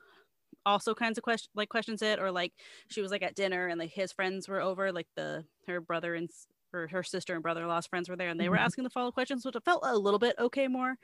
also 0.65 0.93
kinds 0.95 1.17
of 1.17 1.25
question 1.25 1.49
like 1.55 1.67
questions 1.67 2.01
it 2.01 2.19
or 2.19 2.31
like 2.31 2.53
she 2.89 3.01
was 3.01 3.11
like 3.11 3.21
at 3.21 3.35
dinner 3.35 3.67
and 3.67 3.79
like 3.79 3.91
his 3.91 4.13
friends 4.13 4.47
were 4.47 4.61
over 4.61 4.93
like 4.93 5.07
the 5.17 5.43
her 5.65 5.81
brother 5.81 6.15
and 6.15 6.29
or 6.73 6.87
her 6.87 7.03
sister 7.03 7.33
and 7.33 7.43
brother-in-law's 7.43 7.87
friends 7.87 8.09
were 8.09 8.15
there 8.15 8.29
and 8.29 8.39
they 8.39 8.49
were 8.49 8.57
Mhm. 8.57 8.61
asking 8.65 8.83
the 8.83 8.89
follow 8.89 9.11
questions 9.11 9.45
which 9.45 9.55
felt 9.63 9.81
a 9.85 9.97
little 9.97 10.19
bit 10.19 10.35
okay 10.39 10.67
more 10.67 10.97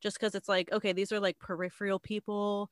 just 0.00 0.18
because 0.18 0.34
it's 0.34 0.48
like 0.48 0.70
okay 0.72 0.92
these 0.92 1.12
are 1.12 1.20
like 1.20 1.38
peripheral 1.38 1.98
people 1.98 2.70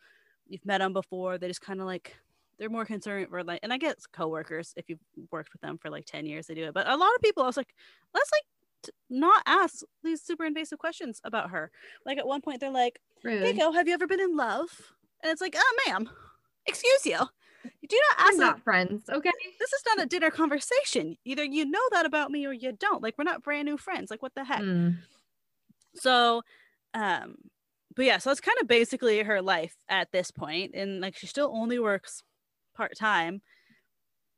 you've 0.48 0.64
met 0.64 0.78
them 0.78 0.92
before 0.92 1.38
they 1.38 1.48
just 1.48 1.60
kind 1.60 1.80
of 1.80 1.86
like 1.86 2.16
they're 2.58 2.70
more 2.70 2.84
concerned 2.84 3.28
for 3.28 3.44
like 3.44 3.60
and 3.62 3.72
i 3.72 3.78
guess 3.78 4.06
coworkers 4.06 4.72
if 4.76 4.88
you've 4.88 4.98
worked 5.30 5.52
with 5.52 5.60
them 5.60 5.78
for 5.78 5.90
like 5.90 6.06
10 6.06 6.24
years 6.26 6.46
they 6.46 6.54
do 6.54 6.64
it 6.64 6.74
but 6.74 6.88
a 6.88 6.96
lot 6.96 7.14
of 7.14 7.20
people 7.22 7.42
i 7.42 7.46
was 7.46 7.56
like 7.56 7.74
let's 8.14 8.30
like 8.32 8.42
t- 8.82 8.92
not 9.10 9.42
ask 9.46 9.82
these 10.02 10.22
super 10.22 10.44
invasive 10.44 10.78
questions 10.78 11.20
about 11.24 11.50
her 11.50 11.70
like 12.06 12.18
at 12.18 12.26
one 12.26 12.40
point 12.40 12.60
they're 12.60 12.70
like 12.70 13.00
Rude. 13.22 13.42
Keiko, 13.56 13.74
have 13.74 13.86
you 13.88 13.94
ever 13.94 14.06
been 14.06 14.20
in 14.20 14.36
love? 14.36 14.92
And 15.24 15.32
it's 15.32 15.40
like, 15.40 15.56
oh, 15.58 15.76
ma'am, 15.88 16.08
excuse 16.66 17.04
you. 17.04 17.18
You 17.80 17.88
do 17.88 18.00
not 18.10 18.18
We're 18.18 18.28
ask 18.28 18.38
that. 18.38 18.64
friends, 18.64 19.02
okay? 19.08 19.30
This 19.58 19.72
is 19.72 19.82
not 19.86 20.02
a 20.02 20.06
dinner 20.06 20.30
conversation. 20.30 21.16
Either 21.24 21.44
you 21.44 21.64
know 21.64 21.80
that 21.92 22.06
about 22.06 22.30
me 22.30 22.46
or 22.46 22.52
you 22.52 22.72
don't. 22.72 23.02
Like, 23.02 23.14
we're 23.18 23.24
not 23.24 23.42
brand 23.42 23.66
new 23.66 23.76
friends. 23.76 24.10
Like, 24.10 24.22
what 24.22 24.34
the 24.34 24.44
heck? 24.44 24.60
Mm. 24.60 24.98
So, 25.94 26.42
um, 26.94 27.36
but 27.96 28.04
yeah, 28.04 28.18
so 28.18 28.30
it's 28.30 28.40
kind 28.40 28.58
of 28.60 28.68
basically 28.68 29.22
her 29.22 29.42
life 29.42 29.76
at 29.88 30.12
this 30.12 30.30
point, 30.30 30.74
and 30.74 31.00
like 31.00 31.16
she 31.16 31.26
still 31.26 31.50
only 31.52 31.78
works 31.78 32.22
part 32.76 32.96
time. 32.96 33.42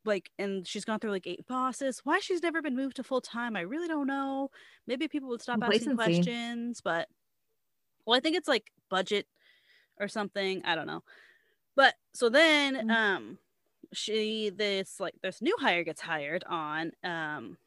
Like, 0.03 0.31
and 0.39 0.67
she's 0.67 0.83
gone 0.83 0.99
through 0.99 1.11
like 1.11 1.27
eight 1.27 1.45
bosses. 1.47 2.01
Why 2.03 2.19
she's 2.19 2.41
never 2.41 2.61
been 2.61 2.75
moved 2.75 2.95
to 2.95 3.03
full 3.03 3.21
time, 3.21 3.55
I 3.55 3.61
really 3.61 3.87
don't 3.87 4.07
know. 4.07 4.49
Maybe 4.87 5.07
people 5.07 5.29
would 5.29 5.43
stop 5.43 5.59
asking 5.61 5.95
questions, 5.95 6.81
but 6.83 7.07
well, 8.05 8.17
I 8.17 8.19
think 8.19 8.35
it's 8.35 8.47
like 8.47 8.71
budget 8.89 9.27
or 9.99 10.07
something. 10.07 10.63
I 10.65 10.75
don't 10.75 10.87
know. 10.87 11.03
But 11.75 11.95
so 12.13 12.29
then, 12.29 12.75
Mm. 12.75 12.91
um, 12.91 13.39
she 13.93 14.49
this 14.51 14.99
like 14.99 15.15
this 15.21 15.41
new 15.41 15.55
hire 15.59 15.83
gets 15.83 16.01
hired 16.01 16.43
on 16.45 16.91
um 17.03 17.57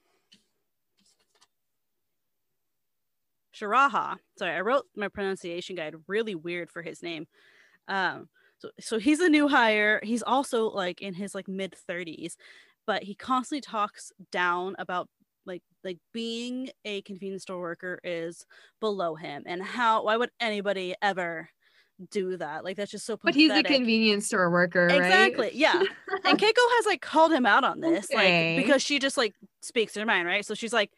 Shiraha. 3.54 4.16
Sorry, 4.38 4.52
I 4.56 4.61
wrote 4.61 4.87
my 4.96 5.08
pronunciation 5.08 5.76
guide 5.76 5.94
really 6.08 6.34
weird 6.34 6.70
for 6.70 6.82
his 6.82 7.02
name. 7.02 7.26
Um, 7.88 8.28
so 8.58 8.70
so 8.80 8.99
he's 8.99 9.20
a 9.20 9.28
new 9.28 9.49
hire. 9.49 10.00
He's 10.02 10.23
also 10.23 10.70
like 10.70 11.02
in 11.02 11.14
his 11.14 11.34
like 11.34 11.49
mid 11.49 11.75
30s, 11.76 12.37
but 12.87 13.02
he 13.04 13.14
constantly 13.14 13.61
talks 13.62 14.12
down 14.32 14.76
about 14.78 15.08
like 15.46 15.62
like 15.84 15.99
being 16.12 16.70
a 16.84 17.02
convenience 17.02 17.42
store 17.44 17.61
worker 17.61 18.00
is 18.04 18.46
below 18.80 19.14
him 19.16 19.44
and 19.46 19.62
how 19.62 20.04
why 20.04 20.16
would 20.16 20.30
anybody 20.40 20.94
ever 21.02 21.50
do 22.10 22.36
that. 22.36 22.64
Like 22.64 22.76
that's 22.76 22.90
just 22.90 23.06
so 23.06 23.18
But 23.22 23.34
he's 23.34 23.52
a 23.52 23.62
convenience 23.62 24.26
store 24.26 24.50
worker, 24.50 24.86
right? 24.86 24.96
Exactly. 24.96 25.50
Yeah. 25.54 25.80
and 26.24 26.38
Keiko 26.38 26.56
has 26.76 26.86
like 26.86 27.00
called 27.00 27.32
him 27.32 27.46
out 27.46 27.64
on 27.64 27.80
this, 27.80 28.06
Okay. 28.12 28.56
like 28.56 28.64
because 28.64 28.82
she 28.82 28.98
just 28.98 29.16
like 29.16 29.34
speaks 29.62 29.94
her 29.94 30.04
mind, 30.04 30.26
right? 30.26 30.44
So 30.44 30.54
she's 30.54 30.72
like, 30.72 30.90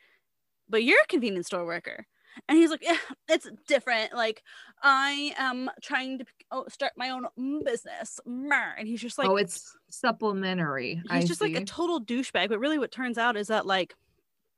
"But 0.68 0.84
you're 0.84 1.00
a 1.02 1.06
convenience 1.06 1.46
store 1.48 1.66
worker," 1.66 2.06
and 2.48 2.58
he's 2.58 2.70
like, 2.70 2.82
"Yeah, 2.82 2.96
it's 3.28 3.48
different. 3.66 4.14
Like 4.14 4.42
I 4.82 5.34
am 5.38 5.70
trying 5.82 6.18
to 6.18 6.24
oh, 6.50 6.64
start 6.68 6.92
my 6.96 7.10
own 7.10 7.26
business," 7.64 8.20
and 8.26 8.86
he's 8.88 9.00
just 9.00 9.18
like, 9.18 9.28
oh, 9.28 9.36
it's 9.36 9.76
supplementary. 9.90 10.96
he's 10.96 11.04
I 11.10 11.24
just 11.24 11.40
like 11.40 11.54
a 11.54 11.64
total 11.64 12.00
douchebag. 12.00 12.48
But 12.48 12.58
really, 12.58 12.78
what 12.78 12.90
turns 12.90 13.18
out 13.18 13.36
is 13.36 13.48
that 13.48 13.66
like 13.66 13.94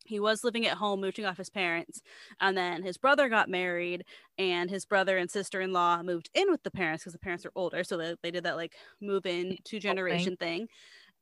he 0.09 0.21
was 0.21 0.45
living 0.45 0.67
at 0.67 0.77
home, 0.79 1.00
mooching 1.00 1.25
off 1.25 1.37
his 1.37 1.50
parents, 1.50 2.03
and 2.41 2.57
then 2.57 2.83
his 2.83 2.97
brother 2.97 3.29
got 3.29 3.49
married, 3.49 4.05
and 4.38 4.71
his 4.71 4.85
brother 4.85 5.19
and 5.19 5.31
sister 5.31 5.61
in 5.61 5.73
law 5.73 6.03
moved 6.03 6.31
in 6.35 6.50
with 6.50 6.62
the 6.62 6.71
parents 6.71 7.05
because 7.05 7.12
the 7.12 7.19
parents 7.19 7.47
are 7.47 7.53
older, 7.55 7.85
so 7.85 7.97
they, 7.97 8.15
they 8.23 8.31
did 8.31 8.45
that 8.45 8.57
like 8.57 8.75
move 9.00 9.27
in 9.27 9.57
two 9.65 9.79
generation 9.81 10.37
thing, 10.37 10.69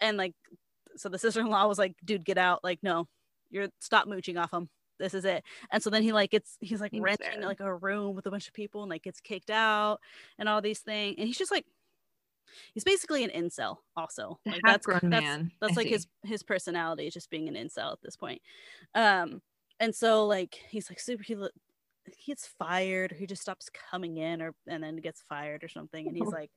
and 0.01 0.17
like 0.17 0.35
so 0.97 1.09
the 1.09 1.19
sister 1.19 1.41
in 1.41 1.49
law 1.49 1.67
was 1.69 1.79
like, 1.79 1.95
"Dude, 2.05 2.25
get 2.25 2.39
out! 2.39 2.65
Like, 2.65 2.81
no, 2.83 3.07
you're 3.51 3.69
stop 3.81 4.07
mooching 4.09 4.39
off 4.39 4.53
him." 4.53 4.69
This 4.99 5.15
is 5.15 5.25
it. 5.25 5.45
And 5.71 5.83
so 5.83 5.91
then 5.91 6.03
he 6.03 6.13
like 6.13 6.31
gets 6.31 6.57
he's 6.61 6.81
like 6.81 6.93
renting 6.95 7.43
like 7.43 7.61
a 7.61 7.75
room 7.75 8.15
with 8.15 8.27
a 8.27 8.31
bunch 8.31 8.49
of 8.49 8.55
people 8.55 8.83
and 8.83 8.91
like 8.91 9.03
gets 9.03 9.21
kicked 9.21 9.51
out 9.51 9.99
and 10.39 10.49
all 10.49 10.63
these 10.63 10.81
things. 10.81 11.17
And 11.19 11.27
he's 11.27 11.39
just 11.39 11.51
like 11.51 11.67
he's 12.75 12.85
basically 12.85 13.25
an 13.25 13.31
incel 13.31 13.79
also. 13.97 14.39
Like 14.47 14.61
that's 14.65 14.87
that's 14.87 15.03
man. 15.03 15.53
that's 15.61 15.73
I 15.73 15.77
like 15.77 15.87
see. 15.87 15.93
his 15.93 16.07
his 16.25 16.43
personality 16.43 17.07
is 17.07 17.15
just 17.15 17.31
being 17.31 17.49
an 17.49 17.55
incel 17.55 17.93
at 17.93 18.03
this 18.03 18.17
point 18.17 18.41
um 18.95 19.41
and 19.81 19.95
so 19.95 20.27
like 20.27 20.57
he's 20.69 20.91
like 20.91 21.01
super 21.01 21.23
he, 21.23 21.35
he 21.35 22.33
gets 22.33 22.47
fired 22.59 23.13
or 23.13 23.15
he 23.15 23.27
just 23.27 23.43
stops 23.43 23.69
coming 23.91 24.17
in 24.17 24.43
or 24.43 24.55
and 24.67 24.83
then 24.83 24.97
gets 24.97 25.23
fired 25.29 25.63
or 25.63 25.69
something 25.69 26.07
and 26.07 26.17
he's 26.17 26.27
like 26.33 26.51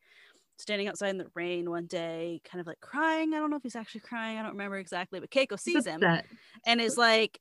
standing 0.58 0.88
outside 0.88 1.10
in 1.10 1.18
the 1.18 1.28
rain 1.36 1.70
one 1.70 1.86
day 1.86 2.42
kind 2.50 2.60
of 2.60 2.68
like 2.68 2.80
crying 2.82 3.34
i 3.34 3.38
don't 3.38 3.50
know 3.50 3.56
if 3.56 3.64
he's 3.64 3.76
actually 3.76 4.02
crying 4.02 4.38
i 4.38 4.42
don't 4.42 4.52
remember 4.52 4.78
exactly 4.78 5.20
but 5.20 5.30
keiko 5.30 5.58
sees 5.58 5.86
him 5.86 6.04
upset. 6.04 6.26
and 6.66 6.82
is 6.82 6.98
like 6.98 7.40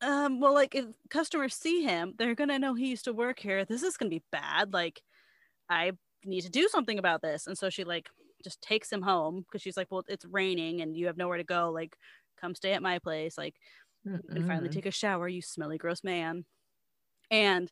um 0.00 0.40
well 0.40 0.54
like 0.54 0.74
if 0.74 0.84
customers 1.10 1.54
see 1.54 1.82
him 1.82 2.14
they're 2.18 2.34
gonna 2.36 2.58
know 2.58 2.74
he 2.74 2.88
used 2.88 3.04
to 3.04 3.12
work 3.12 3.38
here 3.38 3.64
this 3.64 3.82
is 3.82 3.96
gonna 3.96 4.08
be 4.08 4.22
bad 4.30 4.72
like 4.72 5.02
i 5.68 5.90
need 6.24 6.42
to 6.42 6.50
do 6.50 6.68
something 6.68 6.98
about 6.98 7.22
this. 7.22 7.46
And 7.46 7.56
so 7.56 7.70
she 7.70 7.84
like 7.84 8.08
just 8.44 8.60
takes 8.60 8.90
him 8.92 9.02
home 9.02 9.40
because 9.40 9.62
she's 9.62 9.76
like 9.76 9.88
well 9.90 10.02
it's 10.08 10.24
raining 10.24 10.80
and 10.80 10.96
you 10.96 11.06
have 11.06 11.16
nowhere 11.16 11.38
to 11.38 11.44
go. 11.44 11.70
Like 11.70 11.96
come 12.40 12.54
stay 12.54 12.72
at 12.72 12.82
my 12.82 12.98
place. 12.98 13.38
Like 13.38 13.56
can 14.32 14.44
finally 14.46 14.68
take 14.68 14.86
a 14.86 14.90
shower 14.90 15.28
you 15.28 15.42
smelly 15.42 15.78
gross 15.78 16.02
man. 16.04 16.44
And 17.30 17.70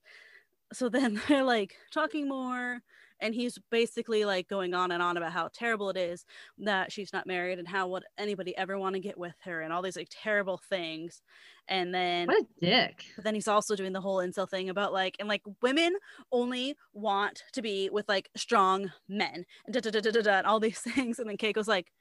so 0.73 0.89
then 0.89 1.21
they're 1.29 1.45
like 1.45 1.77
talking 1.91 2.29
more 2.29 2.81
and 3.21 3.35
he's 3.35 3.59
basically 3.71 4.25
like 4.25 4.49
going 4.49 4.75
on 4.75 4.91
and 4.93 5.03
on 5.03 5.17
about 5.17 5.33
how 5.33 5.49
terrible 5.53 5.91
it 5.91 5.97
is 5.97 6.25
that 6.59 6.91
she's 6.91 7.13
not 7.13 7.27
married 7.27 7.59
and 7.59 7.69
how 7.69 7.87
would 7.89 8.05
anybody 8.19 8.57
ever 8.57 8.79
want 8.79 8.95
to 8.95 9.01
get 9.01 9.19
with 9.19 9.35
her 9.45 9.61
and 9.61 9.73
all 9.73 9.83
these 9.83 9.97
like 9.97 10.09
terrible 10.11 10.59
things. 10.69 11.23
And 11.69 11.95
then 11.95 12.29
What 12.29 12.41
a 12.43 12.47
dick. 12.61 13.05
but 13.15 13.25
then 13.25 13.35
he's 13.35 13.47
also 13.49 13.77
doing 13.77 13.93
the 13.93 14.01
whole 14.01 14.17
incel 14.19 14.49
thing 14.49 14.71
about 14.71 14.93
like 14.93 15.17
and 15.21 15.29
like 15.29 15.43
women 15.63 15.95
only 16.33 16.77
want 16.93 17.45
to 17.53 17.63
be 17.63 17.91
with 17.93 18.09
like 18.09 18.31
strong 18.37 18.91
men 19.09 19.45
and 19.67 19.75
da 19.75 19.81
da 19.81 19.91
da 19.91 20.01
da 20.01 20.11
da, 20.11 20.23
da 20.23 20.39
and 20.39 20.47
all 20.47 20.61
these 20.61 20.81
things. 20.95 21.19
And 21.19 21.29
then 21.29 21.37
Keiko's 21.37 21.69
like 21.69 21.93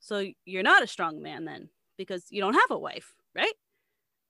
so 0.00 0.24
you're 0.44 0.62
not 0.62 0.82
a 0.82 0.86
strong 0.86 1.22
man 1.22 1.44
then 1.44 1.68
because 1.96 2.26
you 2.30 2.40
don't 2.40 2.54
have 2.54 2.70
a 2.70 2.78
wife 2.78 3.14
right 3.34 3.52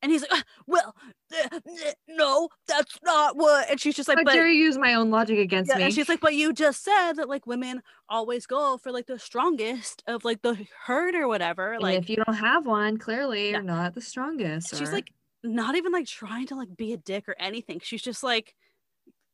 and 0.02 0.10
he's 0.12 0.22
like 0.22 0.30
"Ah, 0.32 0.42
well 0.66 0.94
uh, 1.32 1.48
uh, 1.56 1.60
no 2.08 2.48
that's 2.66 2.98
not 3.02 3.36
what 3.36 3.68
and 3.70 3.80
she's 3.80 3.94
just 3.94 4.08
like 4.08 4.18
How 4.18 4.24
but 4.24 4.32
dare 4.34 4.48
you 4.48 4.64
use 4.64 4.78
my 4.78 4.94
own 4.94 5.10
logic 5.10 5.38
against 5.38 5.70
yeah, 5.70 5.78
me? 5.78 5.82
and 5.84 5.94
she's 5.94 6.08
like, 6.08 6.20
but 6.20 6.34
you 6.34 6.52
just 6.52 6.82
said 6.84 7.14
that 7.14 7.28
like 7.28 7.46
women 7.46 7.82
always 8.08 8.46
go 8.46 8.78
for 8.78 8.90
like 8.92 9.06
the 9.06 9.18
strongest 9.18 10.02
of 10.06 10.24
like 10.24 10.42
the 10.42 10.58
herd 10.86 11.14
or 11.14 11.28
whatever. 11.28 11.72
And 11.74 11.82
Like 11.82 11.98
if 11.98 12.10
you 12.10 12.16
don't 12.16 12.34
have 12.34 12.66
one, 12.66 12.96
clearly 12.98 13.46
Yeah. 13.46 13.58
you're 13.58 13.62
not 13.62 13.94
the 13.94 14.00
strongest. 14.00 14.74
she's 14.76 14.92
like 14.92 15.12
not 15.42 15.74
even 15.76 15.92
like 15.92 16.06
trying 16.06 16.46
to 16.48 16.54
like 16.54 16.76
be 16.76 16.92
a 16.92 16.96
dick 16.96 17.28
or 17.28 17.36
anything. 17.38 17.80
She's 17.82 18.02
just 18.02 18.22
like 18.22 18.54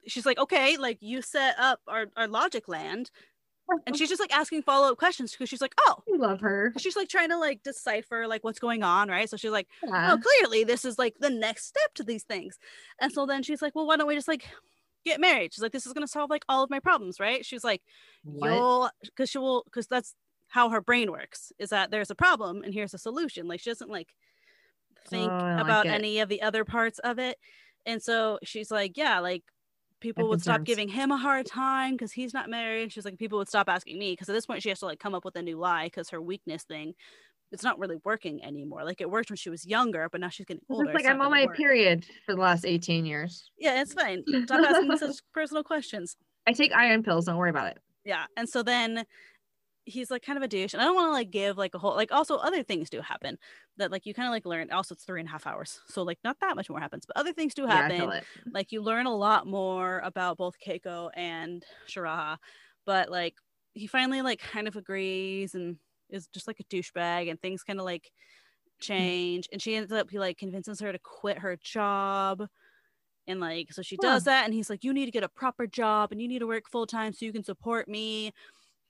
she's 0.07 0.27
like, 0.27 0.39
okay, 0.39 0.77
like 0.77 0.99
you 1.01 1.21
set 1.23 1.57
up 1.59 1.81
our, 1.89 2.07
our 2.17 2.29
logic 2.29 2.69
land. 2.69 3.11
And 3.87 3.97
she's 3.97 4.09
just 4.09 4.21
like 4.21 4.33
asking 4.35 4.63
follow-up 4.63 4.97
questions 4.99 5.33
because 5.33 5.49
she's 5.49 5.61
like, 5.61 5.75
oh, 5.87 5.97
I 6.13 6.17
love 6.17 6.41
her. 6.41 6.73
she's 6.79 6.97
like 6.97 7.09
trying 7.09 7.31
to 7.31 7.39
like 7.39 7.63
decipher 7.63 8.27
like 8.29 8.45
what's 8.45 8.59
going 8.61 8.83
on, 8.83 9.09
right? 9.09 9.29
So 9.29 9.37
she's 9.37 9.51
like, 9.51 9.69
oh, 9.85 9.89
Yeah. 9.89 10.13
oh, 10.15 10.19
clearly 10.19 10.65
this 10.65 10.85
is 10.85 10.99
like 10.99 11.15
the 11.19 11.31
next 11.31 11.67
step 11.67 11.95
to 11.95 12.05
these 12.05 12.23
things. 12.23 12.59
And 13.01 13.13
so 13.13 13.27
then 13.27 13.43
she's 13.43 13.63
like, 13.63 13.75
well, 13.75 13.87
why 13.87 13.97
don't 13.97 14.07
we 14.07 14.15
just 14.15 14.29
like 14.29 14.49
get 15.05 15.21
married? 15.21 15.53
She's 15.55 15.63
like, 15.63 15.73
this 15.73 15.87
is 15.87 15.93
gonna 15.93 16.07
solve 16.09 16.31
like 16.31 16.45
all 16.49 16.63
of 16.63 16.71
my 16.71 16.81
problems, 16.81 17.19
right? 17.19 17.45
She's 17.45 17.65
like, 17.65 17.83
you'll 18.25 18.91
because 19.03 19.31
she 19.31 19.39
will 19.39 19.63
because 19.65 19.87
that's 19.87 20.15
how 20.49 20.69
her 20.71 20.81
brain 20.81 21.11
works 21.11 21.53
is 21.59 21.71
that 21.71 21.91
there's 21.91 22.11
a 22.11 22.15
problem 22.15 22.63
and 22.63 22.73
here's 22.73 22.95
a 22.95 22.99
solution 22.99 23.49
like 23.49 23.59
she 23.61 23.69
doesn't 23.69 23.91
like 23.91 24.15
think 25.09 25.31
Oh, 25.31 25.39
don't 25.39 25.57
like 25.57 25.65
about 25.65 25.87
any 25.87 26.21
of 26.21 26.29
the 26.29 26.41
other 26.41 26.65
parts 26.65 27.01
of 27.01 27.19
it 27.19 27.37
and 27.85 28.01
so 28.01 28.39
she's 28.45 28.71
like 28.71 28.97
yeah 28.97 29.19
like 29.19 29.43
people 30.01 30.29
would 30.29 30.41
stop 30.43 30.63
giving 30.65 30.89
him 30.89 31.11
a 31.11 31.17
hard 31.17 31.47
time 31.47 31.93
because 31.93 32.13
he's 32.13 32.35
not 32.35 32.49
married 32.51 32.93
she's 32.93 33.05
like 33.05 33.19
people 33.19 33.39
would 33.39 33.49
stop 33.49 33.69
asking 33.69 33.99
me 33.99 34.13
because 34.13 34.29
at 34.29 34.33
this 34.33 34.47
point 34.47 34.63
she 34.63 34.69
has 34.69 34.79
to 34.81 34.87
like 34.87 34.99
come 35.01 35.15
up 35.15 35.25
with 35.25 35.35
a 35.37 35.43
new 35.43 35.57
lie 35.59 35.87
because 35.87 36.11
her 36.11 36.21
weakness 36.21 36.65
thing 36.65 36.93
it's 37.53 37.63
not 37.63 37.79
really 37.79 37.97
working 38.05 38.43
anymore 38.45 38.85
like 38.85 39.01
it 39.01 39.09
worked 39.11 39.31
when 39.31 39.37
she 39.37 39.49
was 39.51 39.65
younger 39.67 40.09
but 40.11 40.21
now 40.21 40.29
she's 40.29 40.45
getting 40.47 40.61
It's 40.61 40.71
older 40.71 40.87
like 40.93 41.01
it's 41.01 41.09
I'm 41.09 41.21
on 41.21 41.31
my 41.31 41.47
work. 41.47 41.57
period 41.57 42.05
for 42.27 42.35
the 42.35 42.41
last 42.41 42.65
18 42.67 43.07
years. 43.07 43.51
yeah 43.59 43.81
it's 43.81 43.95
fine 43.95 44.23
stop 44.45 44.65
asking 44.69 44.89
me 44.89 44.97
such 44.99 45.17
personal 45.33 45.63
questions 45.63 46.17
I 46.49 46.53
take 46.53 46.73
iron 46.73 47.03
pills. 47.03 47.25
Don't 47.27 47.37
worry 47.39 47.51
about 47.51 47.69
it. 47.69 47.79
yeah 48.05 48.27
and 48.37 48.49
so 48.49 48.63
then 48.63 49.05
he's 49.87 50.11
like 50.11 50.23
kind 50.23 50.37
of 50.37 50.43
a 50.43 50.49
douche 50.49 50.75
and 50.75 50.83
i 50.83 50.85
don't 50.85 50.97
want 50.97 51.07
to 51.07 51.13
like 51.13 51.31
give 51.31 51.57
like 51.57 51.75
a 51.75 51.79
whole 51.79 51.95
like 51.95 52.11
also 52.13 52.37
other 52.37 52.63
things 52.63 52.91
do 52.91 53.01
happen 53.01 53.39
that 53.77 53.93
like 53.93 54.05
you 54.05 54.13
kind 54.13 54.27
of 54.27 54.33
like 54.33 54.45
learn 54.45 54.71
also 54.73 54.95
it's 54.95 55.05
three 55.05 55.21
and 55.21 55.29
a 55.29 55.33
half 55.33 55.47
hours 55.47 55.81
so 55.87 56.03
like 56.03 56.19
not 56.25 56.37
that 56.41 56.57
much 56.57 56.69
more 56.69 56.81
happens 56.81 57.07
but 57.07 57.17
other 57.17 57.33
things 57.33 57.55
do 57.55 57.67
happen. 57.67 58.11
it. 58.11 58.25
like 58.53 58.73
you 58.73 58.83
learn 58.83 59.07
a 59.07 59.17
lot 59.17 59.47
more 59.47 60.01
about 60.01 60.37
both 60.37 60.55
keiko 60.65 61.09
and 61.15 61.65
shiraha 61.89 62.37
but 62.85 63.11
like 63.11 63.35
he 63.75 63.87
finally 63.87 64.23
like 64.23 64.41
kind 64.41 64.67
of 64.67 64.77
agrees 64.77 65.55
and 65.55 65.77
is 66.11 66.27
just 66.29 66.47
like 66.47 66.61
a 66.61 66.65
douchebag 66.65 67.31
and 67.31 67.41
things 67.41 67.63
kind 67.63 67.79
of 67.79 67.85
like 67.85 68.05
mm. 68.05 68.81
change 68.81 69.49
and 69.53 69.63
she 69.63 69.77
ends 69.77 69.93
up 69.93 70.11
he 70.11 70.19
like 70.19 70.37
convinces 70.37 70.81
her 70.81 70.93
to 70.93 70.99
quit 70.99 71.39
her 71.39 71.57
job 71.63 72.43
and 73.29 73.41
like 73.41 73.73
so 73.73 73.83
she 73.83 73.97
does 73.97 74.25
that 74.25 74.45
and 74.45 74.55
he's 74.55 74.71
like 74.71 74.85
you 74.85 74.93
need 74.93 75.07
to 75.07 75.11
get 75.11 75.25
a 75.25 75.29
proper 75.29 75.67
job 75.67 76.13
and 76.13 76.21
you 76.21 76.29
need 76.29 76.39
to 76.39 76.47
work 76.47 76.69
full 76.71 76.87
time 76.87 77.13
so 77.13 77.25
you 77.25 77.33
can 77.33 77.43
support 77.45 77.89
me 77.89 78.33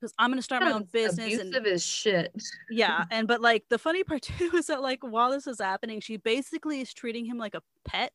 because 0.00 0.12
i'm 0.18 0.30
going 0.30 0.38
to 0.38 0.42
start 0.42 0.62
my 0.62 0.72
own 0.72 0.84
business 0.92 1.32
and 1.38 1.54
Abusive 1.54 1.66
as 1.66 1.84
shit. 1.84 2.42
yeah 2.70 3.04
and 3.10 3.26
but 3.28 3.40
like 3.40 3.64
the 3.68 3.78
funny 3.78 4.04
part 4.04 4.22
too 4.38 4.50
is 4.54 4.66
that 4.66 4.82
like 4.82 5.00
while 5.02 5.30
this 5.30 5.46
is 5.46 5.60
happening 5.60 6.00
she 6.00 6.16
basically 6.16 6.80
is 6.80 6.92
treating 6.94 7.24
him 7.24 7.38
like 7.38 7.54
a 7.54 7.62
pet 7.84 8.12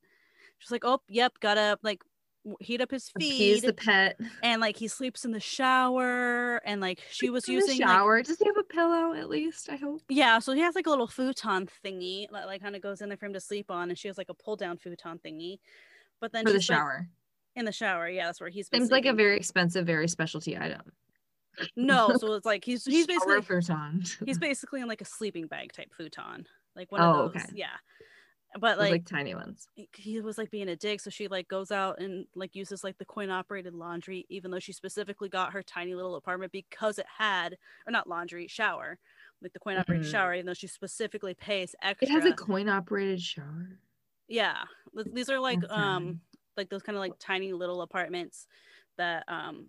she's 0.59 0.71
like 0.71 0.85
oh 0.85 1.01
yep 1.09 1.33
gotta 1.39 1.77
like 1.83 2.01
heat 2.59 2.81
up 2.81 2.89
his 2.89 3.11
Appease 3.15 3.61
feed 3.61 3.67
the 3.69 3.73
pet. 3.73 4.19
and 4.41 4.61
like 4.61 4.75
he 4.75 4.87
sleeps 4.87 5.25
in 5.25 5.31
the 5.31 5.39
shower 5.39 6.59
and 6.65 6.81
like 6.81 6.99
she 7.11 7.29
was 7.29 7.47
In 7.47 7.53
the 7.55 7.61
using 7.61 7.79
like, 7.81 7.87
shower. 7.87 8.23
Does 8.23 8.39
he 8.39 8.45
have 8.47 8.57
a 8.57 8.63
pillow 8.63 9.13
at 9.13 9.29
least? 9.29 9.69
I 9.69 9.75
hope. 9.75 10.01
yeah 10.09 10.39
so 10.39 10.53
he 10.53 10.61
has 10.61 10.73
like 10.73 10.87
a 10.87 10.89
little 10.89 11.07
futon 11.07 11.67
thingy 11.85 12.25
that 12.31 12.47
like 12.47 12.61
kind 12.63 12.75
of 12.75 12.81
goes 12.81 13.01
in 13.01 13.09
there 13.09 13.17
for 13.17 13.27
him 13.27 13.33
to 13.33 13.39
sleep 13.39 13.69
on 13.69 13.89
and 13.89 13.97
she 13.97 14.07
has 14.07 14.17
like 14.17 14.29
a 14.29 14.33
pull 14.33 14.55
down 14.55 14.77
futon 14.77 15.19
thingy 15.23 15.59
but 16.19 16.31
then 16.31 16.43
For 16.45 16.51
the 16.51 16.59
she's, 16.59 16.69
like, 16.71 16.77
shower. 16.79 17.07
in 17.55 17.65
the 17.65 17.71
shower 17.71 18.09
yeah 18.09 18.25
that's 18.25 18.41
where 18.41 18.49
he's 18.49 18.69
been 18.69 18.79
Seems 18.81 18.91
like 18.91 19.05
a 19.05 19.13
very 19.13 19.37
expensive, 19.37 19.85
very 19.85 20.07
specialty 20.07 20.57
item. 20.57 20.81
No 21.75 22.15
so 22.17 22.33
it's 22.33 22.45
like 22.45 22.63
he's 22.63 22.85
he's 22.85 23.07
basically 23.07 23.41
futon. 23.41 24.03
he's 24.25 24.37
basically 24.49 24.81
in 24.81 24.87
like 24.87 25.01
a 25.01 25.05
sleeping 25.05 25.47
bag 25.47 25.71
type 25.73 25.91
futon 25.95 26.45
like 26.75 26.91
one 26.91 27.01
Oh, 27.01 27.25
of 27.25 27.33
those 27.33 27.43
okay. 27.43 27.53
yeah 27.55 27.75
but 28.59 28.77
like, 28.77 28.91
like 28.91 29.05
tiny 29.05 29.33
ones. 29.33 29.65
he- 29.93 30.19
was 30.19 30.37
like 30.37 30.51
being 30.51 30.67
a 30.69 30.75
dick 30.75 30.99
so 30.99 31.09
she 31.09 31.27
like 31.29 31.47
goes 31.47 31.71
out 31.71 31.99
and 31.99 32.25
like 32.35 32.53
uses 32.55 32.83
like 32.83 32.97
the 32.97 33.05
coin 33.05 33.29
operated 33.29 33.73
laundry 33.73 34.25
even 34.29 34.51
though 34.51 34.59
she 34.59 34.73
specifically 34.73 35.29
got 35.29 35.53
her 35.53 35.63
tiny 35.63 35.95
little 35.95 36.15
apartment 36.15 36.51
because 36.51 36.99
it 36.99 37.05
had 37.17 37.57
or 37.87 37.91
not 37.91 38.07
laundry 38.09 38.47
shower 38.47 38.97
like 39.41 39.53
the 39.53 39.59
coin 39.59 39.77
operated 39.77 40.05
Mhm. 40.05 40.11
shower 40.11 40.33
even 40.33 40.45
though 40.45 40.53
she 40.53 40.67
specifically 40.67 41.33
pays 41.33 41.75
extra. 41.81 42.07
It 42.07 42.11
has 42.11 42.25
a 42.25 42.33
coin 42.35 42.67
operated 42.69 43.21
shower. 43.21 43.79
yeah 44.27 44.63
these 45.13 45.29
are 45.29 45.39
like 45.39 45.61
That's 45.61 45.71
um 45.73 46.19
like 46.57 46.69
those 46.69 46.83
kind 46.83 46.97
of 46.97 46.99
like 46.99 47.13
tiny 47.19 47.53
little 47.53 47.81
apartments 47.81 48.47
that 48.97 49.23
um 49.29 49.67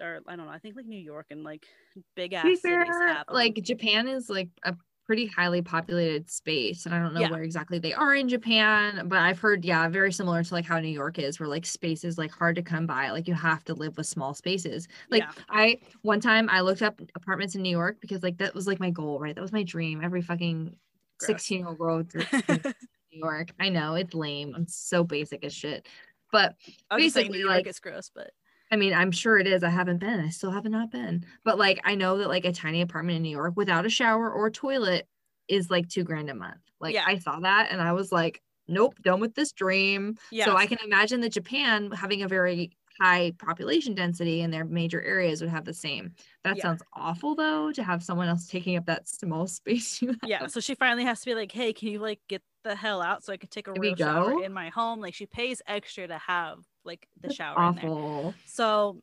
are 0.00 0.20
i 0.26 0.36
don't 0.36 0.46
know 0.46 0.52
i 0.52 0.58
think 0.58 0.74
like 0.76 0.86
new 0.86 0.98
york 0.98 1.26
and 1.30 1.42
like 1.44 1.66
big 2.16 2.32
ass 2.32 2.44
cities 2.44 2.60
fair, 2.60 2.86
like 3.30 3.54
Japan 3.62 4.08
is 4.08 4.30
like 4.30 4.48
a 4.64 4.74
pretty 5.04 5.26
highly 5.26 5.60
populated 5.60 6.30
space, 6.30 6.86
and 6.86 6.94
I 6.94 7.00
don't 7.00 7.12
know 7.12 7.20
Yeah. 7.22 7.30
where 7.32 7.42
exactly 7.42 7.80
they 7.80 7.92
are 7.92 8.14
in 8.14 8.28
Japan, 8.28 9.08
but 9.08 9.18
I've 9.18 9.40
heard, 9.40 9.64
yeah, 9.64 9.88
very 9.88 10.12
similar 10.12 10.44
to 10.44 10.54
like 10.54 10.64
how 10.64 10.78
New 10.78 10.88
York 10.88 11.18
is, 11.18 11.40
where 11.40 11.48
like 11.48 11.66
space 11.66 12.04
is 12.04 12.18
like 12.18 12.30
hard 12.30 12.54
to 12.54 12.62
come 12.62 12.86
by. 12.86 13.10
Like 13.10 13.26
you 13.26 13.34
have 13.34 13.64
to 13.64 13.74
live 13.74 13.96
with 13.96 14.06
small 14.06 14.32
spaces. 14.32 14.86
Like 15.10 15.24
Yeah. 15.24 15.32
I 15.50 15.80
one 16.02 16.20
time 16.20 16.48
I 16.48 16.60
looked 16.60 16.82
up 16.82 17.00
apartments 17.16 17.56
in 17.56 17.62
New 17.62 17.68
York 17.70 17.96
because 18.00 18.22
like 18.22 18.38
that 18.38 18.54
was 18.54 18.68
like 18.68 18.78
my 18.78 18.90
goal, 18.90 19.18
right? 19.18 19.34
That 19.34 19.42
was 19.42 19.52
my 19.52 19.64
dream. 19.64 20.02
Every 20.04 20.22
fucking 20.22 20.76
16 21.20 21.58
year 21.58 21.68
old 21.68 21.78
girl 21.78 22.04
New 22.48 22.72
York. 23.10 23.48
I 23.58 23.70
know 23.70 23.94
it's 23.96 24.14
lame. 24.14 24.54
I'm 24.54 24.68
so 24.68 25.02
basic 25.02 25.44
as 25.44 25.52
shit. 25.52 25.86
But 26.30 26.54
I 26.90 26.94
was 26.94 27.04
basically, 27.12 27.38
New 27.38 27.44
York 27.46 27.50
like- 27.50 27.66
is 27.66 27.80
gross, 27.80 28.08
but 28.14 28.30
I 28.72 28.76
mean, 28.76 28.94
I'm 28.94 29.12
sure 29.12 29.38
it 29.38 29.46
is. 29.46 29.62
I 29.62 29.68
haven't 29.68 29.98
been. 29.98 30.18
I 30.18 30.30
still 30.30 30.50
have 30.50 30.64
not 30.64 30.90
been. 30.90 31.24
But 31.44 31.58
like 31.58 31.80
I 31.84 31.94
know 31.94 32.16
that 32.18 32.28
like 32.28 32.44
a 32.46 32.52
tiny 32.52 32.80
apartment 32.80 33.16
in 33.16 33.22
New 33.22 33.30
York 33.30 33.52
without 33.56 33.86
a 33.86 33.90
shower 33.90 34.30
or 34.32 34.50
toilet 34.50 35.06
is 35.46 35.70
like 35.70 35.88
two 35.88 36.04
grand 36.04 36.30
a 36.30 36.34
month. 36.34 36.60
Like 36.80 36.94
Yeah. 36.94 37.04
I 37.06 37.18
saw 37.18 37.38
that 37.40 37.70
and 37.70 37.80
I 37.82 37.92
was 37.92 38.10
like, 38.10 38.42
nope, 38.68 38.94
done 39.02 39.20
with 39.20 39.34
this 39.34 39.52
dream. 39.52 40.16
Yeah. 40.30 40.46
So 40.46 40.56
I 40.56 40.66
can 40.66 40.78
imagine 40.84 41.20
that 41.20 41.32
Japan 41.32 41.90
having 41.90 42.22
a 42.22 42.28
very 42.28 42.72
high 43.00 43.32
population 43.38 43.94
density 43.94 44.40
in 44.42 44.50
their 44.50 44.64
major 44.64 45.02
areas 45.02 45.40
would 45.40 45.50
have 45.50 45.64
the 45.64 45.74
same. 45.74 46.12
That 46.44 46.56
Yeah. 46.56 46.62
sounds 46.62 46.82
awful 46.94 47.34
though 47.34 47.72
to 47.72 47.82
have 47.82 48.02
someone 48.02 48.28
else 48.28 48.46
taking 48.48 48.76
up 48.76 48.86
that 48.86 49.06
small 49.08 49.46
space 49.58 50.00
you 50.00 50.08
have. 50.08 50.18
yeah. 50.24 50.46
So 50.46 50.60
she 50.60 50.74
finally 50.76 51.04
has 51.04 51.20
to 51.20 51.26
be 51.26 51.34
like, 51.34 51.52
hey, 51.52 51.72
can 51.74 51.88
you 51.88 51.98
like 51.98 52.20
get 52.28 52.42
the 52.62 52.74
hell 52.76 53.02
out 53.02 53.24
so 53.24 53.32
I 53.32 53.36
could 53.36 53.50
take 53.50 53.68
a 53.68 53.74
real 53.74 53.96
shower 53.96 54.42
in 54.42 54.52
my 54.52 54.68
home? 54.70 55.00
Like 55.00 55.14
she 55.14 55.26
pays 55.26 55.62
extra 55.66 56.06
to 56.06 56.18
have 56.18 56.58
like 56.84 57.06
the 57.20 57.28
That's 57.28 57.36
shower 57.36 57.62
in 57.62 57.74
there. 57.74 57.86
awful. 57.86 58.34
So 58.44 59.00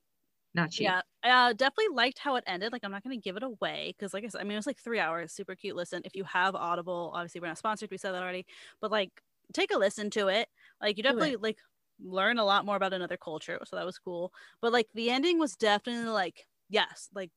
Not 0.54 0.72
cheap. 0.72 0.86
yeah, 0.86 1.02
I 1.24 1.50
uh, 1.50 1.54
definitely 1.54 1.96
liked 1.96 2.20
how 2.20 2.36
it 2.36 2.44
ended. 2.48 2.72
Like 2.72 2.84
I'm 2.84 2.92
not 2.92 3.04
gonna 3.04 3.18
give 3.18 3.38
it 3.38 3.44
away 3.44 3.94
because 3.98 4.14
like 4.14 4.24
I 4.24 4.28
said, 4.28 4.42
I 4.42 4.44
mean 4.44 4.54
it 4.54 4.58
was 4.58 4.68
like 4.68 4.80
three 4.80 5.00
hours, 5.00 5.32
super 5.34 5.56
cute 5.56 5.76
listen. 5.76 6.02
If 6.06 6.16
you 6.16 6.24
have 6.26 6.56
Audible, 6.56 7.12
obviously 7.14 7.42
we're 7.42 7.48
not 7.48 7.58
sponsored, 7.58 7.92
we 7.92 7.98
said 7.98 8.14
that 8.14 8.24
already, 8.24 8.46
but 8.82 8.92
like 8.92 9.12
take 9.54 9.74
a 9.74 9.78
listen 9.78 10.10
to 10.12 10.28
it. 10.28 10.48
Like 10.82 10.98
you 10.98 11.04
definitely 11.04 11.36
like 11.38 11.58
learn 12.02 12.38
a 12.40 12.46
lot 12.46 12.66
more 12.66 12.76
about 12.76 12.94
another 12.94 13.18
culture, 13.18 13.60
so 13.66 13.76
that 13.76 13.86
was 13.86 14.00
cool. 14.00 14.32
But 14.62 14.72
like 14.74 14.88
the 14.94 15.10
ending 15.10 15.40
was 15.40 15.56
definitely 15.56 16.10
like 16.12 16.46
yes, 16.70 17.10
like 17.14 17.32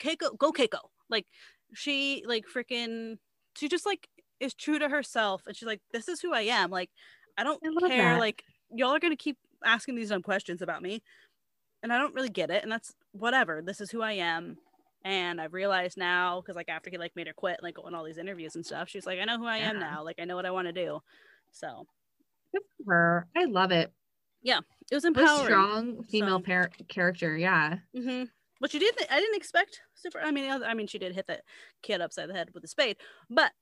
Keiko, 0.00 0.36
go 0.38 0.52
Keiko. 0.52 0.80
Like 1.08 1.26
she 1.74 2.24
like 2.26 2.44
freaking 2.52 3.18
she 3.56 3.68
just 3.68 3.86
like 3.86 4.08
is 4.40 4.54
true 4.54 4.78
to 4.78 4.88
herself 4.88 5.42
and 5.46 5.54
she's 5.56 5.66
like 5.66 5.80
this 5.92 6.08
is 6.08 6.20
who 6.20 6.32
I 6.32 6.42
am. 6.42 6.70
Like 6.70 6.90
I 7.38 7.44
don't 7.44 7.60
I 7.84 7.88
care. 7.88 8.14
that. 8.14 8.20
Like 8.20 8.42
y'all 8.74 8.90
are 8.94 8.98
gonna 9.00 9.16
keep 9.16 9.38
asking 9.64 9.94
these 9.94 10.08
dumb 10.08 10.22
questions 10.22 10.62
about 10.62 10.82
me 10.82 11.02
and 11.82 11.92
I 11.92 11.98
don't 11.98 12.14
really 12.14 12.28
get 12.28 12.50
it. 12.50 12.62
And 12.62 12.70
that's 12.72 12.94
whatever. 13.12 13.62
This 13.62 13.80
is 13.80 13.90
who 13.90 14.02
I 14.02 14.12
am. 14.12 14.56
And 15.04 15.40
I've 15.40 15.54
realized 15.54 15.96
now 15.96 16.40
because 16.40 16.56
like 16.56 16.68
after 16.68 16.90
he 16.90 16.98
like 16.98 17.16
made 17.16 17.26
her 17.26 17.32
quit, 17.32 17.60
like 17.62 17.74
going 17.76 17.94
all 17.94 18.04
these 18.04 18.18
interviews 18.18 18.54
and 18.56 18.64
stuff, 18.66 18.88
she's 18.88 19.06
like, 19.06 19.18
I 19.18 19.24
know 19.24 19.38
who 19.38 19.46
I 19.46 19.58
am 19.58 19.78
now. 19.78 20.04
Like 20.04 20.16
I 20.20 20.24
know 20.24 20.36
what 20.36 20.44
I 20.46 20.50
want 20.50 20.66
to 20.68 20.72
do. 20.72 21.00
So 21.52 21.86
Good 22.52 22.62
for 22.84 22.92
her. 22.94 23.26
I 23.36 23.44
love 23.44 23.70
it. 23.72 23.92
Yeah 24.42 24.60
it 24.90 24.94
was 24.94 25.04
What 25.04 25.16
a 25.16 25.20
empowering. 25.20 25.44
strong 25.46 26.04
female 26.04 26.38
So- 26.40 26.44
par- 26.44 26.70
character. 26.88 27.36
Yeah. 27.36 27.76
hmm 27.96 28.24
But 28.60 28.74
you 28.74 28.80
did. 28.80 28.94
I 29.10 29.20
didn't 29.20 29.36
expect 29.36 29.80
super. 29.94 30.20
I 30.20 30.30
mean, 30.32 30.50
I 30.50 30.74
mean, 30.74 30.86
she 30.86 30.98
did 30.98 31.14
hit 31.14 31.26
the 31.28 31.40
kid 31.82 32.00
upside 32.00 32.28
the 32.28 32.34
head 32.34 32.50
with 32.52 32.64
a 32.64 32.68
spade, 32.68 32.96
but 33.30 33.52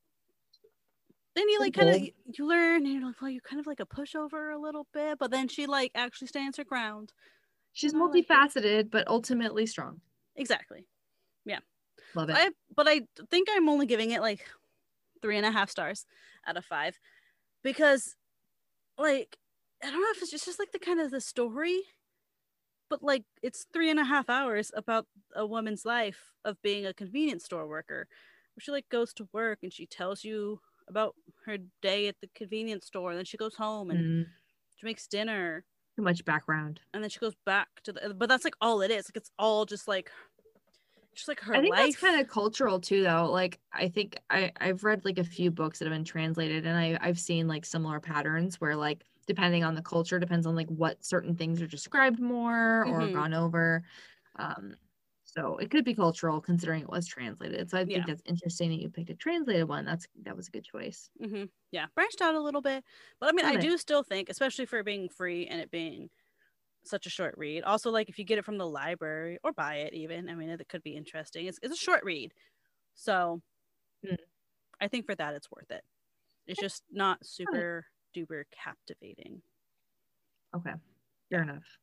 then 1.34 1.48
you 1.48 1.60
like 1.60 1.74
kind 1.74 1.90
of 1.90 2.02
you 2.02 2.46
learn. 2.46 2.84
And 2.84 2.94
you're 2.94 3.06
like, 3.06 3.20
well, 3.20 3.30
you 3.30 3.40
kind 3.40 3.60
of 3.60 3.66
like 3.66 3.80
a 3.80 3.86
pushover 3.86 4.54
a 4.54 4.58
little 4.58 4.86
bit, 4.92 5.18
but 5.18 5.30
then 5.30 5.48
she 5.48 5.66
like 5.66 5.92
actually 5.94 6.28
stands 6.28 6.56
her 6.56 6.64
ground. 6.64 7.12
She's 7.72 7.94
like 7.94 8.14
it. 8.14 8.28
multifaceted, 8.28 8.90
but 8.90 9.06
ultimately 9.08 9.66
strong. 9.66 10.00
Exactly. 10.36 10.86
Yeah. 11.44 11.60
Love 12.14 12.30
it. 12.30 12.36
I 12.36 12.50
but 12.74 12.88
I 12.88 13.02
think 13.30 13.48
I'm 13.50 13.68
only 13.68 13.86
giving 13.86 14.10
it 14.10 14.20
like 14.20 14.48
three 15.22 15.36
and 15.36 15.46
a 15.46 15.50
half 15.50 15.70
stars 15.70 16.06
out 16.46 16.56
of 16.56 16.64
five 16.64 16.98
because 17.62 18.14
like 18.96 19.36
I 19.82 19.90
don't 19.90 20.00
know 20.00 20.08
if 20.10 20.22
it's 20.22 20.30
just, 20.30 20.46
just 20.46 20.58
like 20.58 20.72
the 20.72 20.78
kind 20.78 21.00
of 21.00 21.10
the 21.10 21.20
story, 21.20 21.82
but 22.90 23.02
like 23.02 23.24
it's 23.42 23.66
three 23.72 23.90
and 23.90 24.00
a 24.00 24.04
half 24.04 24.28
hours 24.28 24.72
about 24.74 25.06
a 25.34 25.46
woman's 25.46 25.84
life 25.84 26.32
of 26.44 26.60
being 26.62 26.86
a 26.86 26.94
convenience 26.94 27.44
store 27.44 27.68
worker, 27.68 28.08
where 28.54 28.60
she 28.60 28.72
like 28.72 28.88
goes 28.88 29.12
to 29.14 29.28
work 29.32 29.60
and 29.62 29.72
she 29.72 29.86
tells 29.86 30.24
you 30.24 30.60
about 30.88 31.16
her 31.46 31.58
day 31.82 32.08
at 32.08 32.16
the 32.20 32.28
convenience 32.34 32.86
store, 32.86 33.10
and 33.10 33.18
then 33.18 33.24
she 33.26 33.36
goes 33.36 33.56
home 33.56 33.90
and 33.90 34.06
Mm, 34.06 34.32
she 34.76 34.86
makes 34.86 35.08
dinner, 35.08 35.66
too 35.96 36.02
much 36.02 36.24
background. 36.24 36.80
and 36.92 37.02
then 37.02 37.10
she 37.10 37.18
goes 37.18 37.34
back 37.46 37.68
to 37.84 37.92
the. 37.92 38.14
But 38.14 38.28
that's 38.28 38.44
like 38.44 38.54
all 38.60 38.80
it 38.80 38.90
is. 38.90 39.08
Like 39.08 39.16
it's 39.16 39.30
all 39.38 39.66
just 39.66 39.86
like, 39.88 40.10
just 41.14 41.28
like 41.28 41.40
her 41.40 41.54
I 41.54 41.60
think 41.60 41.76
life. 41.76 41.76
that's 41.76 41.96
kind 41.96 42.20
of 42.20 42.28
cultural 42.28 42.78
too, 42.80 43.02
though. 43.02 43.30
Like 43.30 43.60
I 43.72 43.88
think 43.88 44.18
I 44.30 44.52
I've 44.60 44.84
read 44.84 45.04
like 45.04 45.18
a 45.18 45.24
few 45.24 45.50
books 45.50 45.78
that 45.78 45.86
have 45.86 45.94
been 45.94 46.04
translated, 46.04 46.66
and 46.66 46.76
I 46.76 46.98
I've 47.00 47.18
seen 47.18 47.48
like 47.48 47.64
similar 47.64 48.00
patterns 48.00 48.60
where 48.60 48.76
like 48.76 49.04
depending 49.26 49.64
on 49.64 49.74
the 49.74 49.82
culture, 49.82 50.18
depends 50.18 50.46
on 50.46 50.54
like 50.54 50.68
what 50.68 51.04
certain 51.04 51.36
things 51.36 51.62
are 51.62 51.66
described 51.66 52.20
more 52.20 52.84
or 52.84 53.08
Mhm. 53.08 53.08
gone 53.08 53.32
over. 53.34 53.82
Um, 54.36 54.76
so 55.38 55.56
it 55.58 55.70
could 55.70 55.84
be 55.84 55.94
cultural 55.94 56.40
considering 56.40 56.82
it 56.82 56.88
was 56.90 57.06
translated. 57.06 57.70
So 57.70 57.78
I 57.78 57.86
think 57.86 58.06
Yeah. 58.06 58.06
that's 58.06 58.22
interesting 58.26 58.70
that 58.70 58.80
you 58.80 58.90
picked 58.90 59.10
a 59.10 59.14
translated 59.14 59.68
one. 59.68 59.84
That's 59.84 60.06
that 60.22 60.36
was 60.36 60.48
a 60.48 60.50
good 60.52 60.64
choice. 60.64 61.10
hmm 61.20 61.44
Yeah, 61.70 61.86
branched 61.94 62.20
out 62.22 62.34
a 62.34 62.40
little 62.40 62.60
bit, 62.62 62.84
but 63.20 63.28
I 63.28 63.32
mean, 63.32 63.44
I 63.46 63.56
it. 63.56 63.56
do 63.56 63.76
still 63.78 64.02
think, 64.02 64.28
especially 64.28 64.66
for 64.66 64.82
being 64.82 65.08
free 65.08 65.46
and 65.46 65.60
it 65.60 65.70
being 65.70 66.10
such 66.84 67.06
a 67.06 67.10
short 67.10 67.36
read. 67.38 67.64
Also, 67.64 67.90
like 67.90 68.08
if 68.10 68.18
you 68.18 68.24
get 68.26 68.38
it 68.38 68.44
from 68.46 68.58
the 68.58 68.68
library 68.68 69.38
or 69.44 69.52
buy 69.52 69.76
it, 69.78 69.94
even 69.94 70.28
I 70.30 70.34
mean, 70.36 70.50
it 70.50 70.68
could 70.68 70.82
be 70.84 70.96
interesting. 70.96 71.46
It's 71.46 71.60
it's 71.62 71.74
a 71.74 71.78
short 71.78 72.04
read, 72.04 72.34
so 72.94 73.42
Mm. 74.04 74.28
I 74.80 74.88
think 74.88 75.06
for 75.06 75.14
that 75.14 75.34
it's 75.34 75.50
worth 75.50 75.70
it. 75.70 75.84
It's 76.46 76.60
just 76.60 76.84
not 76.90 77.26
super 77.26 77.86
duper 78.16 78.44
captivating. 78.50 79.42
Okay, 80.54 80.74
fair 81.30 81.42
enough. 81.42 81.78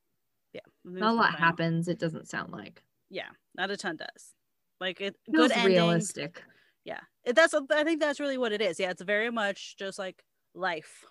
Yeah, 0.53 0.61
Not 0.99 1.11
a 1.13 1.17
lot 1.17 1.35
happens. 1.35 1.87
It 1.87 1.99
doesn't 1.99 2.27
sound 2.27 2.51
like 2.51 2.83
Yeah, 3.09 3.29
not 3.55 3.71
a 3.71 3.77
ton 3.77 3.97
does. 3.97 4.33
Like 4.79 5.01
it, 5.01 5.15
feels 5.25 5.49
good 5.49 5.57
ending. 5.57 5.77
realistic. 5.77 6.43
Yeah, 6.83 6.99
it, 7.23 7.35
that's 7.35 7.53
I 7.71 7.83
think 7.83 7.99
that's 7.99 8.19
really 8.19 8.37
what 8.37 8.51
it 8.51 8.61
is. 8.61 8.79
Yeah, 8.79 8.91
it's 8.91 9.01
very 9.01 9.31
much 9.31 9.75
just 9.77 9.97
like 9.97 10.23
life. 10.53 11.03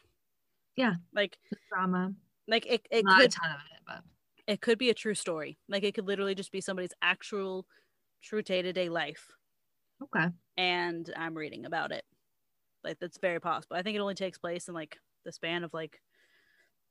Yeah. 0.76 0.94
like 1.14 1.38
Drama. 1.70 2.12
like 2.48 2.66
it, 2.66 2.86
it 2.90 3.04
Not 3.04 3.20
could 3.20 3.26
a 3.26 3.32
ton 3.32 3.50
of 3.50 3.60
it, 3.72 3.80
but 3.86 4.00
it 4.46 4.60
could 4.60 4.78
be 4.78 4.90
a 4.90 4.94
true 4.94 5.14
story. 5.14 5.56
Like 5.68 5.84
it 5.84 5.94
could 5.94 6.06
literally 6.06 6.34
just 6.34 6.52
be 6.52 6.60
somebody's 6.60 6.92
actual 7.02 7.66
true 8.22 8.42
day 8.42 8.62
to 8.62 8.72
day 8.72 8.88
life. 8.88 9.30
okay. 10.02 10.28
And 10.56 11.12
I'm 11.16 11.34
reading 11.34 11.64
about 11.66 11.92
it. 11.92 12.04
Like 12.82 12.98
that's 13.00 13.18
very 13.18 13.40
possible. 13.40 13.76
I 13.76 13.82
think 13.82 13.96
it 13.96 14.00
only 14.00 14.14
takes 14.14 14.38
place 14.38 14.68
in 14.68 14.74
like 14.74 14.98
the 15.24 15.32
span 15.32 15.64
of 15.64 15.72
like 15.72 16.00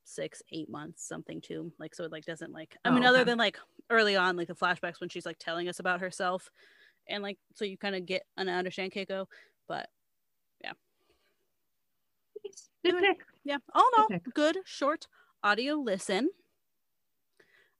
six, 0.04 0.42
eight 0.52 0.70
months, 0.70 1.08
something 1.08 1.42
too. 1.42 1.72
Like 1.80 1.96
so 1.96 2.04
it 2.04 2.12
like 2.12 2.26
doesn't 2.26 2.52
like 2.54 2.78
I 2.84 2.90
Oh, 2.90 2.92
mean, 2.94 3.06
other 3.06 3.20
okay. 3.20 3.26
than 3.32 3.38
like 3.38 3.58
early 3.90 4.16
on, 4.16 4.36
like 4.38 4.48
the 4.48 4.56
flashbacks 4.56 5.00
when 5.00 5.10
she's 5.10 5.26
like 5.26 5.38
telling 5.40 5.68
us 5.70 5.80
about 5.80 6.02
herself 6.02 6.50
and 7.08 7.22
like 7.24 7.38
so 7.56 7.66
you 7.66 7.78
kind 7.78 7.96
of 7.96 8.06
get 8.06 8.24
and 8.38 8.50
understand 8.50 8.92
Keiko. 8.92 9.26
But 9.68 9.90
Good 12.86 12.96
Anyway. 12.96 13.18
yeah. 13.46 13.58
All 13.74 13.90
in 13.98 14.02
all, 14.02 14.08
Good 14.10 14.34
good 14.34 14.58
short 14.66 15.08
audio 15.42 15.76
listen. 15.76 16.30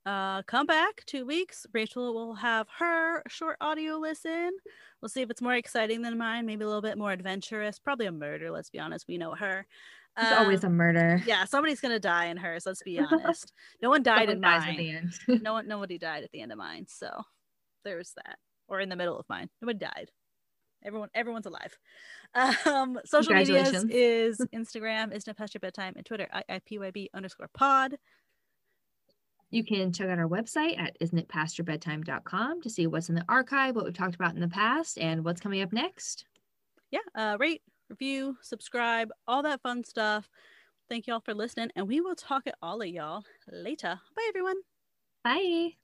Uh, 0.06 0.44
come 0.44 0.66
back 0.66 1.04
two 1.06 1.26
weeks. 1.26 1.66
Rachel 1.74 2.14
will 2.14 2.36
have 2.36 2.68
her 2.80 3.22
short 3.28 3.58
audio 3.60 3.96
listen. 3.98 4.52
We'll 5.02 5.10
see 5.10 5.22
if 5.22 5.30
it's 5.30 5.42
more 5.42 5.56
exciting 5.56 6.02
than 6.02 6.18
mine, 6.18 6.46
maybe 6.46 6.64
a 6.64 6.68
little 6.68 6.82
bit 6.82 6.98
more 6.98 7.12
adventurous. 7.12 7.80
Probably 7.80 8.06
a 8.06 8.12
murder. 8.14 8.50
Let's 8.52 8.70
be 8.70 8.80
honest. 8.80 9.08
We 9.08 9.18
know 9.18 9.34
her. 9.36 9.66
There's 10.16 10.38
always 10.38 10.64
Um, 10.64 10.72
a 10.72 10.76
murder. 10.76 11.22
yeah. 11.26 11.46
Somebody's 11.46 11.80
gonna 11.82 12.00
die 12.00 12.26
in 12.26 12.38
hers. 12.38 12.66
Let's 12.66 12.84
be 12.84 13.00
honest. 13.12 13.52
No 13.82 13.90
one 13.90 14.04
died 14.04 14.30
Someone 14.30 14.36
in 14.36 14.42
mine. 14.42 14.70
at 14.70 14.78
the 14.78 14.90
end. 14.92 15.42
no 15.44 15.54
one. 15.54 15.68
Nobody 15.68 15.98
died 15.98 16.24
at 16.24 16.32
the 16.32 16.42
end 16.42 16.52
of 16.52 16.58
mine. 16.58 16.86
So 16.88 17.10
there's 17.84 18.14
that. 18.18 18.38
Or 18.68 18.80
in 18.80 18.90
the 18.90 18.96
middle 18.96 19.18
of 19.20 19.26
mine. 19.30 19.50
Nobody 19.62 19.80
died. 19.80 20.12
Everyone. 20.86 21.10
Everyone's 21.14 21.46
alive. 21.46 21.78
Um, 22.66 23.00
social 23.06 23.36
media 23.36 23.62
is 23.92 24.40
Instagram 24.56 25.14
is 25.16 25.24
Past 25.38 25.54
Your 25.54 25.60
Bedtime 25.60 25.94
and 25.96 26.04
Twitter 26.06 26.28
IIPYB 26.50 27.08
underscore 27.14 27.48
pod. 27.54 27.96
You 29.52 29.64
can 29.64 29.94
check 29.94 30.08
out 30.10 30.18
our 30.18 30.28
website 30.28 30.80
at 30.80 30.98
isn'titpastyourbedtime.com 31.00 32.62
to 32.64 32.70
see 32.72 32.88
what's 32.88 33.10
in 33.10 33.14
the 33.16 33.26
archive, 33.30 33.76
what 33.76 33.86
we've 33.86 33.94
talked 33.94 34.16
about 34.16 34.34
in 34.34 34.42
the 34.42 34.48
past, 34.48 34.98
and 34.98 35.24
what's 35.24 35.42
coming 35.42 35.62
up 35.62 35.72
next. 35.72 36.26
Yeah. 36.90 37.00
Uh, 37.14 37.38
rate, 37.40 37.62
review, 37.90 38.38
subscribe, 38.42 39.10
all 39.28 39.44
that 39.44 39.62
fun 39.62 39.84
stuff. 39.84 40.30
Thank 40.90 41.08
y'all 41.08 41.22
for 41.22 41.34
listening, 41.34 41.72
and 41.76 41.88
we 41.88 42.02
will 42.02 42.16
talk 42.16 42.48
at 42.48 42.56
all 42.62 42.82
of 42.82 42.88
y'all 42.88 43.24
later. 43.52 44.00
Bye, 44.16 44.26
everyone. 44.30 44.58
Bye. 45.24 45.83